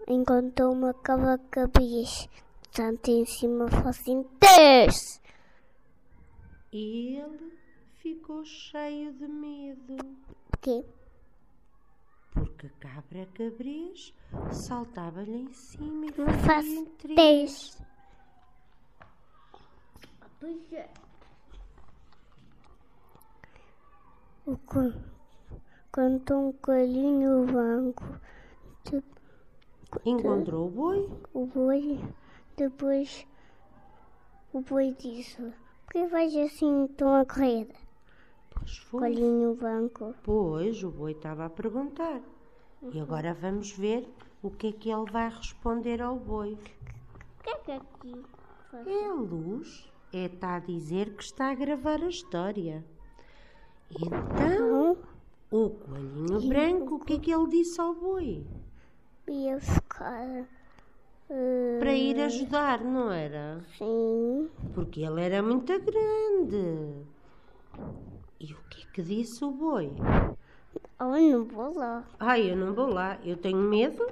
Encontrou 0.08 0.72
uma 0.72 0.96
cabra 0.96 1.38
cabeça. 1.52 2.28
Tanto 2.72 3.10
em 3.10 3.26
cima 3.26 3.66
desce. 4.40 5.20
E 6.72 7.16
ele 7.18 7.58
ficou 7.96 8.46
cheio 8.46 9.12
de 9.14 9.28
medo, 9.28 9.98
Que? 10.62 10.86
porque 12.34 12.68
a 12.68 12.70
cabra 12.80 13.26
cabrez 13.34 14.14
saltava-lhe 14.52 15.36
em 15.42 15.52
cima 15.54 16.06
e 16.06 16.12
fazia 16.14 16.40
faz 16.46 16.66
intrigas. 16.68 17.18
desce. 17.20 17.84
O 24.46 24.58
co... 24.58 24.94
Cantou 25.92 26.50
um 26.50 26.52
coelhinho 26.54 27.46
branco. 27.48 28.04
De- 28.86 29.04
Encontrou 30.06 30.68
o 30.68 30.72
boi, 30.72 31.10
O 31.34 31.46
boi, 31.48 32.00
depois 32.60 33.26
o 34.52 34.62
boi 34.62 34.94
disse, 35.00 35.42
por 35.86 35.94
que 35.94 36.08
vais 36.08 36.36
assim 36.36 36.88
tão 36.98 37.16
a 37.16 37.26
correr? 37.26 37.68
pois 38.50 38.78
foi. 38.78 39.00
Coelhinho 39.00 39.56
branco. 39.56 40.14
Pois, 40.24 40.84
o 40.84 40.92
boi 40.92 41.12
estava 41.14 41.46
a 41.46 41.50
perguntar. 41.50 42.22
E 42.82 43.00
agora 43.00 43.34
vamos 43.34 43.72
ver 43.72 44.08
o 44.42 44.50
que 44.52 44.68
é 44.68 44.72
que 44.72 44.90
ele 44.90 45.10
vai 45.12 45.30
responder 45.30 46.02
ao 46.02 46.18
boi. 46.18 46.54
O 46.54 47.44
que 47.44 47.50
é 47.50 47.58
que 47.60 47.72
aqui? 47.72 48.26
É 48.86 49.06
a 49.08 49.14
luz, 49.14 49.90
é 50.14 50.26
está 50.26 50.56
a 50.56 50.60
dizer 50.60 51.16
que 51.16 51.24
está 51.24 51.52
a 51.52 51.56
gravar 51.56 52.02
a 52.04 52.10
história. 52.10 52.86
Então, 53.90 54.18
Então, 54.92 54.98
o 55.52 55.70
coelhinho 55.72 56.48
branco, 56.48 56.96
o 56.96 57.00
que 57.00 57.14
é 57.14 57.20
que 57.20 57.32
ele 57.34 57.48
disse 57.50 57.80
ao 57.82 57.94
boi? 57.96 58.46
ia 59.28 59.60
ficar... 59.60 60.48
Para 61.80 61.94
ir 61.94 62.20
ajudar, 62.22 62.84
não 62.84 63.12
era? 63.12 63.62
Sim, 63.78 64.50
Porque 64.74 65.02
ele 65.02 65.22
era 65.22 65.44
muito 65.44 65.72
grande. 65.80 67.06
E 68.40 68.54
o 68.54 68.58
que 68.70 68.82
é 68.82 68.86
que 68.94 69.02
disse 69.04 69.44
o 69.46 69.52
boi? 69.52 69.92
oh, 71.00 71.04
não 71.06 71.46
vou 71.46 71.78
lá. 71.78 72.04
Ai, 72.20 72.52
eu 72.52 72.58
não 72.58 72.74
vou 72.74 72.88
lá, 72.88 73.20
eu 73.24 73.38
tenho 73.38 73.58
medo. 73.60 74.06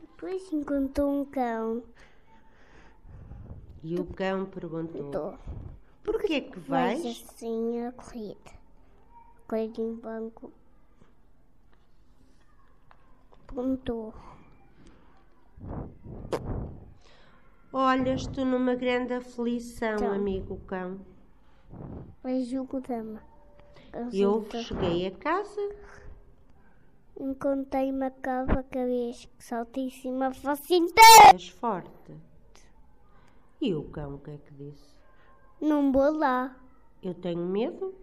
Depois 0.00 0.52
encontrou 0.52 1.20
um 1.20 1.24
cão. 1.26 1.82
E 3.82 3.94
o 3.98 4.04
cão 4.06 4.46
perguntou: 4.46 5.10
Tô. 5.10 5.34
Porquê 6.02 6.34
é 6.34 6.40
que 6.40 6.58
Vais 6.60 7.02
vais? 7.02 7.24
assim 7.34 7.84
a 7.86 7.92
corrida. 7.92 8.50
Coelhinho 9.48 9.96
branco. 9.96 10.52
Perguntou. 13.54 14.14
Olhas-te 17.72 18.44
numa 18.44 18.74
grande 18.76 19.12
aflição, 19.14 19.94
Então. 19.94 20.12
amigo 20.12 20.56
cão. 20.66 21.00
Vejo 22.22 22.62
o 22.62 22.80
dama. 22.80 23.20
Eu 24.12 24.44
cheguei 24.62 25.06
a 25.08 25.10
casa, 25.10 25.60
Encontrei 27.18 27.90
uma 27.92 28.10
cava 28.10 28.62
cabeça 28.62 29.28
que 29.36 29.44
salta 29.44 29.78
em 29.78 29.90
cima 29.90 30.28
a 30.28 30.32
face 30.32 30.74
inteira. 30.74 31.32
és 31.34 31.48
forte. 31.48 32.16
E 33.60 33.74
o 33.74 33.82
cão 33.90 34.14
o 34.14 34.18
que 34.18 34.30
é 34.30 34.38
que 34.38 34.54
disse? 34.54 34.94
Não 35.60 35.92
vou 35.92 36.16
lá. 36.16 36.56
Eu 37.02 37.12
tenho 37.12 37.44
medo. 37.44 37.94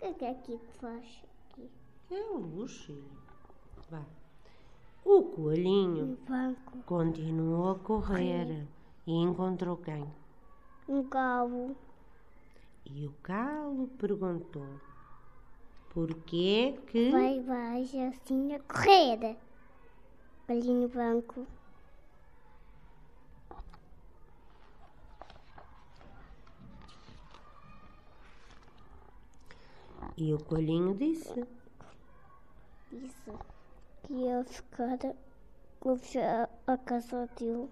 O 0.00 0.02
que 0.02 0.06
é 0.06 0.14
que 0.14 0.24
aqui 0.24 0.58
te 0.58 0.72
faz? 0.78 1.22
Aqui. 1.52 1.70
É 2.10 2.20
a 2.22 2.30
luz, 2.38 2.72
filho. 2.84 3.04
Vá. 3.90 4.02
O 5.04 5.22
coelhinho 5.24 6.18
Um 6.28 6.82
continuou 6.86 7.72
a 7.72 7.78
correr 7.78 8.66
e 9.06 9.12
encontrou 9.12 9.76
quem? 9.76 10.06
um 10.88 11.04
cabo. 11.04 11.76
E 12.86 13.06
o 13.06 13.14
galo 13.22 13.88
perguntou: 13.98 14.66
Porquê 15.90 16.78
que. 16.86 17.10
Vai, 17.10 17.40
vai, 17.40 17.82
assim 17.82 18.54
a 18.54 18.60
correr. 18.60 19.36
Ali 20.48 20.72
no 20.72 20.88
E 30.20 30.34
o 30.34 30.38
coelhinho 30.38 30.94
disse: 30.94 31.46
Disse 32.92 33.32
que 34.02 34.12
ia 34.12 34.44
ficar 34.44 34.98
com 35.80 35.96
a 36.66 36.76
casa 36.76 37.26
dele. 37.38 37.70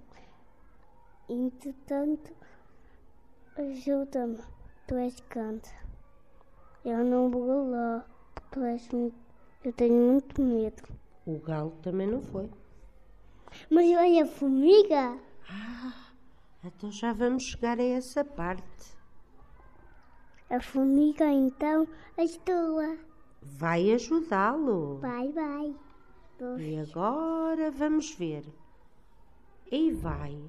Entretanto, 1.28 2.32
ajuda-me, 3.54 4.38
tu 4.86 4.94
és 4.94 5.20
grande. 5.28 5.68
Eu 6.86 7.04
não 7.04 7.30
vou 7.30 7.70
lá, 7.70 8.06
tu 8.50 8.62
és 8.62 8.88
muito... 8.88 9.18
eu 9.62 9.72
tenho 9.74 10.12
muito 10.12 10.40
medo. 10.40 10.82
O 11.26 11.38
galo 11.40 11.72
também 11.82 12.06
não 12.06 12.22
foi. 12.22 12.50
Mas 13.68 13.90
olha 13.90 14.24
a 14.24 14.26
formiga. 14.26 15.18
Então 16.64 16.90
já 16.90 17.12
vamos 17.12 17.42
chegar 17.42 17.78
a 17.78 17.84
essa 17.84 18.24
parte. 18.24 18.97
A 20.50 20.60
formiga 20.60 21.26
então 21.30 21.86
ajudou-a. 22.16 22.96
Vai 23.42 23.92
ajudá-lo. 23.92 24.96
Vai, 24.98 25.30
vai. 25.30 25.76
E 26.58 26.78
agora 26.78 27.70
vamos 27.70 28.14
ver. 28.14 28.44
E 29.70 29.92
vai. 29.92 30.40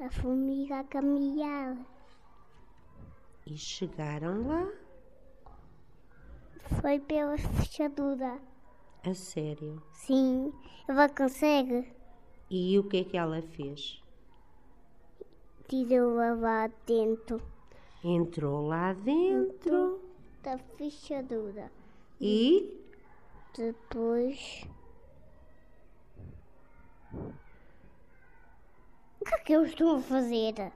A 0.00 0.10
formiga 0.10 0.80
a 0.80 0.84
caminhar. 0.84 1.76
E 3.46 3.56
chegaram 3.58 4.46
lá. 4.46 4.72
Foi 6.80 6.98
pela 6.98 7.36
fechadura. 7.36 8.40
A 9.04 9.12
sério. 9.12 9.82
Sim, 9.92 10.50
ela 10.88 11.10
consegue. 11.10 11.92
E 12.48 12.78
o 12.78 12.84
que 12.84 12.98
é 12.98 13.04
que 13.04 13.16
ela 13.18 13.42
fez? 13.42 14.02
Tirou-a 15.68 16.32
lá 16.34 16.70
dentro 16.86 17.42
Entrou 18.04 18.66
lá 18.66 18.92
dentro 18.92 20.00
da 20.42 20.58
fechadura. 20.58 21.70
e 22.20 22.76
Depois. 23.56 24.66
O 29.20 29.24
que 29.24 29.34
é 29.34 29.38
que 29.38 29.52
eu 29.52 29.64
estou 29.64 29.96
a 29.96 30.00
fazer? 30.00 30.72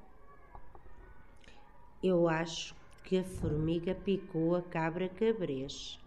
eu 2.02 2.28
acho 2.28 2.74
que 3.02 3.18
a 3.18 3.24
formiga 3.24 3.92
picou 3.94 4.54
a 4.54 4.62
cabra 4.62 5.08
cabrês. 5.08 5.98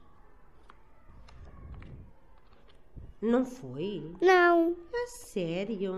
Não 3.22 3.46
foi? 3.46 4.16
Não, 4.22 4.78
A 4.94 5.08
sério? 5.08 5.96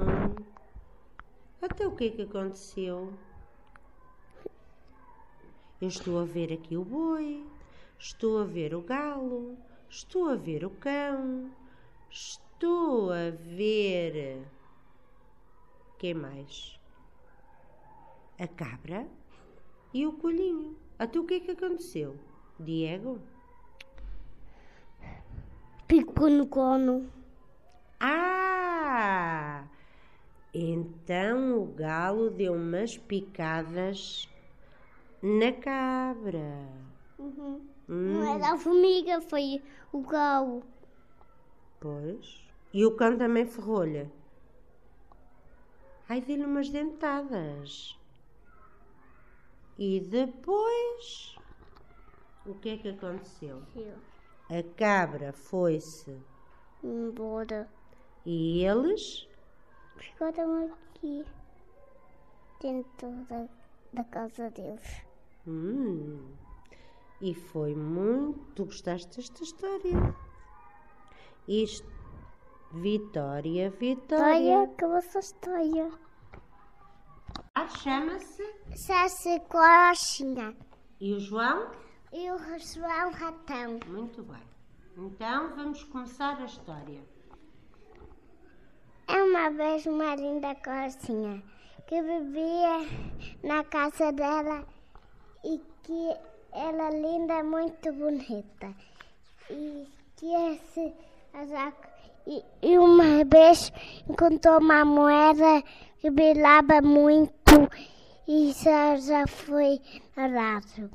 Até 1.62 1.86
o 1.86 1.96
que 1.96 2.06
é 2.06 2.10
que 2.10 2.22
aconteceu? 2.24 3.14
Eu 5.82 5.88
estou 5.88 6.20
a 6.20 6.26
ver 6.26 6.54
aqui 6.54 6.78
o 6.78 6.86
boi, 6.86 7.44
estou 7.98 8.39
a 8.39 8.44
ver 8.44 8.76
o 8.76 8.82
galo, 8.82 9.58
estou 9.89 10.30
a 10.30 10.36
ver 10.36 10.63
o 10.63 10.70
cão, 10.70 11.50
estou 12.10 13.12
a 13.12 13.32
ver. 13.32 14.46
Quem 15.98 16.13
mais? 16.13 16.80
A 18.39 18.48
cabra 18.48 19.08
e 19.94 20.06
o 20.06 20.13
coelhinho. 20.13 20.78
Até 21.00 21.20
o 21.20 21.26
que 21.26 21.34
é 21.34 21.39
que 21.39 21.52
aconteceu? 21.52 22.15
Diego? 22.60 23.20
picou 25.91 26.30
no 26.30 26.48
cono. 26.48 27.12
Ah! 28.00 29.65
Então 30.54 31.62
o 31.62 31.65
galo 31.65 32.30
deu 32.30 32.54
umas 32.54 32.98
picadas 32.98 34.26
na 35.22 35.52
cabra. 35.54 36.68
Uhum. 37.20 37.62
Hum, 37.90 38.14
Não 38.14 38.36
era 38.36 38.54
a 38.54 38.58
formiga, 38.58 39.22
foi 39.22 39.62
o 39.92 40.02
galo. 40.02 40.64
pois. 41.80 42.42
E 42.74 42.86
o 42.86 42.96
cão 42.96 43.18
também 43.18 43.46
ferrou-lhe. 43.46 44.10
Ai, 46.08 46.22
dei-lhe 46.22 46.46
umas 46.46 46.70
dentadas. 46.70 47.98
E 49.78 50.00
depois. 50.00 51.36
O 52.46 52.54
que 52.56 52.70
é 52.70 52.78
que 52.78 52.90
aconteceu? 52.90 53.62
A 54.50 54.64
cabra 54.78 55.32
foi-se 55.34 56.18
Embora. 56.84 57.70
e 58.26 58.64
eles. 58.64 59.28
Ficaram 59.98 60.72
aqui. 60.74 61.26
Dentro 62.62 63.10
da, 63.30 63.48
da 63.94 64.04
casa 64.06 64.50
deles. 64.52 65.04
Hum, 65.47 66.34
e 67.19 67.34
foi 67.34 67.75
muito. 67.75 68.39
Tu 68.56 68.65
gostaste 68.65 69.17
desta 69.17 69.43
história? 69.43 70.15
Isto. 71.47 71.89
Vitória, 72.73 73.69
Vitória. 73.69 74.25
Olha, 74.25 74.63
acabou 74.63 74.97
essa 74.97 75.19
história. 75.19 75.91
Ah, 77.54 77.67
chama-se. 77.67 78.43
Sasse 78.75 79.39
Corochinha. 79.49 80.56
E 80.99 81.13
o 81.13 81.19
João? 81.19 81.69
E 82.13 82.32
o 82.32 82.38
João 82.60 83.12
Ratão. 83.12 83.80
Muito 83.88 84.23
bem. 84.23 84.41
Então 84.97 85.56
vamos 85.56 85.84
começar 85.86 86.38
a 86.38 86.45
história. 86.45 87.01
É 89.08 89.23
uma 89.23 89.49
vez 89.49 89.86
uma 89.86 90.15
linda 90.15 90.56
corcinha 90.56 91.43
que 91.88 92.01
vivia 92.01 92.88
na 93.43 93.63
casa 93.65 94.13
dela 94.13 94.65
e 95.43 95.60
que 95.84 96.15
ela 96.54 96.88
é 96.89 97.01
linda, 97.01 97.43
muito 97.43 97.91
bonita. 97.93 98.73
E 99.49 99.88
que 100.17 100.25
esse 100.34 100.93
e, 102.27 102.43
e 102.62 102.77
uma 102.77 103.23
vez 103.25 103.71
encontrou 104.08 104.60
uma 104.60 104.84
moeda 104.86 105.63
que 105.99 106.10
brilhava 106.10 106.82
muito 106.82 107.69
e 108.27 108.54
já, 108.54 108.97
já 108.97 109.25
foi 109.27 109.80
raro. 110.15 110.91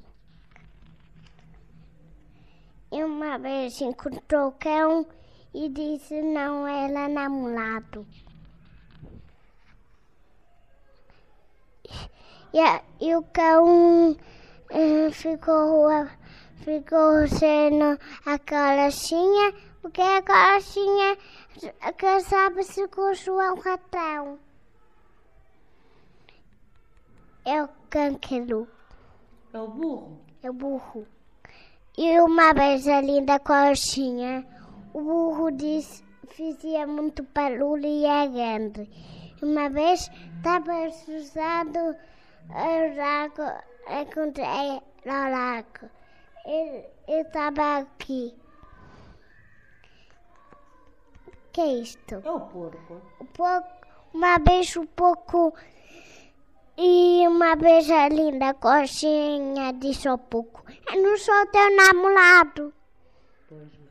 E 2.93 3.03
uma 3.03 3.39
vez 3.39 3.81
encontrou 3.81 4.49
o 4.49 4.53
cão 4.53 5.07
e 5.53 5.69
disse 5.69 6.23
não 6.23 6.67
era 6.67 7.09
namorado. 7.09 8.07
E, 12.53 12.61
a- 12.61 12.83
e 13.01 13.15
o 13.15 13.23
cão 13.25 14.17
ficou, 15.13 15.89
ficou 16.57 17.29
sendo 17.29 17.99
a 18.25 18.39
carochinha, 18.39 19.55
porque 19.81 20.01
a 20.01 20.23
carochinha 20.23 21.17
casava-se 21.97 22.87
com 22.89 23.11
o 23.11 23.15
João 23.15 23.59
Ratão. 23.61 24.39
É 27.45 27.63
o 27.63 27.69
cânquero. 27.89 28.69
É 29.53 29.59
o 29.59 29.69
burro. 29.69 30.21
É 30.43 30.51
o 30.51 30.53
burro. 30.53 31.07
E 31.97 32.21
uma 32.21 32.53
vez 32.53 32.87
a 32.89 33.01
linda 33.01 33.39
corchinha, 33.39 34.47
o 34.93 35.01
burro 35.01 35.51
disse, 35.51 36.05
fazia 36.37 36.87
muito 36.87 37.23
barulho 37.35 37.87
e 37.87 38.05
é 38.05 38.27
grande. 38.27 38.91
Uma 39.41 39.71
vez 39.71 40.11
estava 40.37 40.87
assustado 40.87 41.97
o 42.51 42.97
lago, 42.97 43.63
encontrei 43.89 44.81
no 45.05 45.31
lago. 45.31 45.91
Ele 46.45 46.87
estava 47.09 47.79
aqui. 47.79 48.35
que 51.57 51.61
é 51.63 51.75
isto? 51.79 52.17
É 52.17 52.31
o 52.31 52.41
porco. 52.41 53.01
O 53.19 53.25
porco, 53.25 53.87
uma 54.13 54.39
vez 54.39 54.77
o 54.77 54.87
porco 54.87 55.55
E 56.77 57.27
uma 57.27 57.57
vez 57.57 57.91
a 57.91 58.09
linda 58.09 58.53
coxinha 58.53 59.73
disse 59.73 60.07
ao 60.07 60.19
pouco: 60.19 60.63
Eu 60.93 61.03
não 61.03 61.17
sou 61.17 61.47
teu 61.47 61.75
namorado. 61.75 62.75
Pois 63.49 63.63
não. 63.63 63.87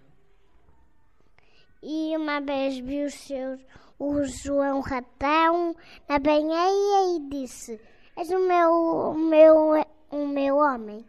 E 1.82 2.16
uma 2.16 2.39
vez 2.39 2.78
viu 2.78 3.10
seus, 3.10 3.60
o 3.98 4.24
João 4.26 4.82
Ratão 4.82 5.76
na 6.08 6.20
banheira 6.20 7.16
e 7.16 7.30
disse: 7.32 7.82
És 8.18 8.30
o 8.30 8.39
meu, 8.39 8.72
o 9.11 9.13
meu, 9.13 9.86
o 10.11 10.28
meu 10.28 10.57
homem. 10.57 11.05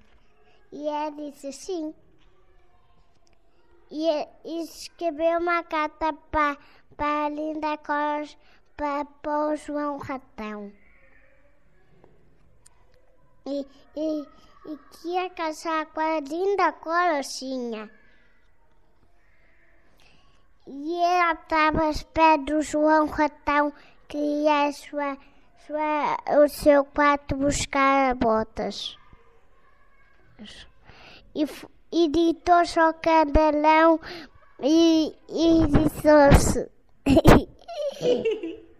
E 0.72 0.88
ele 0.88 1.30
disse 1.30 1.52
sim. 1.52 1.94
E, 3.90 4.28
e 4.44 4.62
escreveu 4.64 5.38
uma 5.38 5.62
carta 5.62 6.12
para 6.12 6.56
a 6.98 7.28
Linda 7.28 7.76
Cos 7.78 8.36
para 8.76 9.06
o 9.24 9.56
João 9.56 9.98
Ratão. 9.98 10.72
E, 13.46 13.64
e, 13.96 14.26
e 14.66 14.76
que 14.90 15.08
ia 15.08 15.30
casar 15.30 15.86
com 15.86 16.00
a 16.00 16.20
linda 16.20 16.72
Corocinha. 16.72 17.88
E 20.66 21.00
ela 21.00 21.34
estava 21.34 21.84
aos 21.84 22.02
pés 22.02 22.44
do 22.44 22.60
João 22.60 23.06
Ratão 23.06 23.72
que 24.08 24.18
ia 24.18 24.72
sua, 24.72 25.16
sua, 25.66 26.16
o 26.42 26.48
seu 26.48 26.84
quarto 26.84 27.36
buscar 27.36 28.14
botas. 28.14 28.96
E, 31.34 31.44
e 31.92 32.08
ditou 32.08 32.64
só 32.64 32.92
cabelão 32.92 33.98
e, 34.62 35.12
e 35.28 35.66
disse 35.66 36.70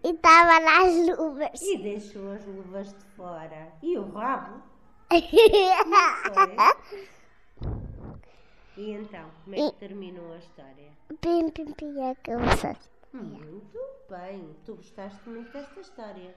e 0.05 0.11
estava 0.11 0.61
lá 0.61 0.87
as 0.87 1.19
luvas. 1.19 1.63
E 1.63 1.79
deixou 1.79 2.33
as 2.33 2.47
luvas 2.47 2.93
de 2.93 3.05
fora. 3.17 3.73
E 3.83 3.99
o 3.99 4.09
rabo? 4.11 4.63
E 8.77 8.91
então, 8.91 9.31
como 9.43 9.57
é 9.57 9.71
que 9.71 9.77
terminou 9.79 10.35
a 10.35 10.37
história? 10.37 10.93
Pim, 11.23 11.49
pim, 11.49 11.73
pim, 11.73 11.99
a 11.99 12.15
cabeça. 12.17 12.77
Muito 13.11 13.79
bem. 14.11 14.55
Tu 14.67 14.75
gostaste 14.75 15.27
muito 15.27 15.51
desta 15.51 15.81
história. 15.81 16.35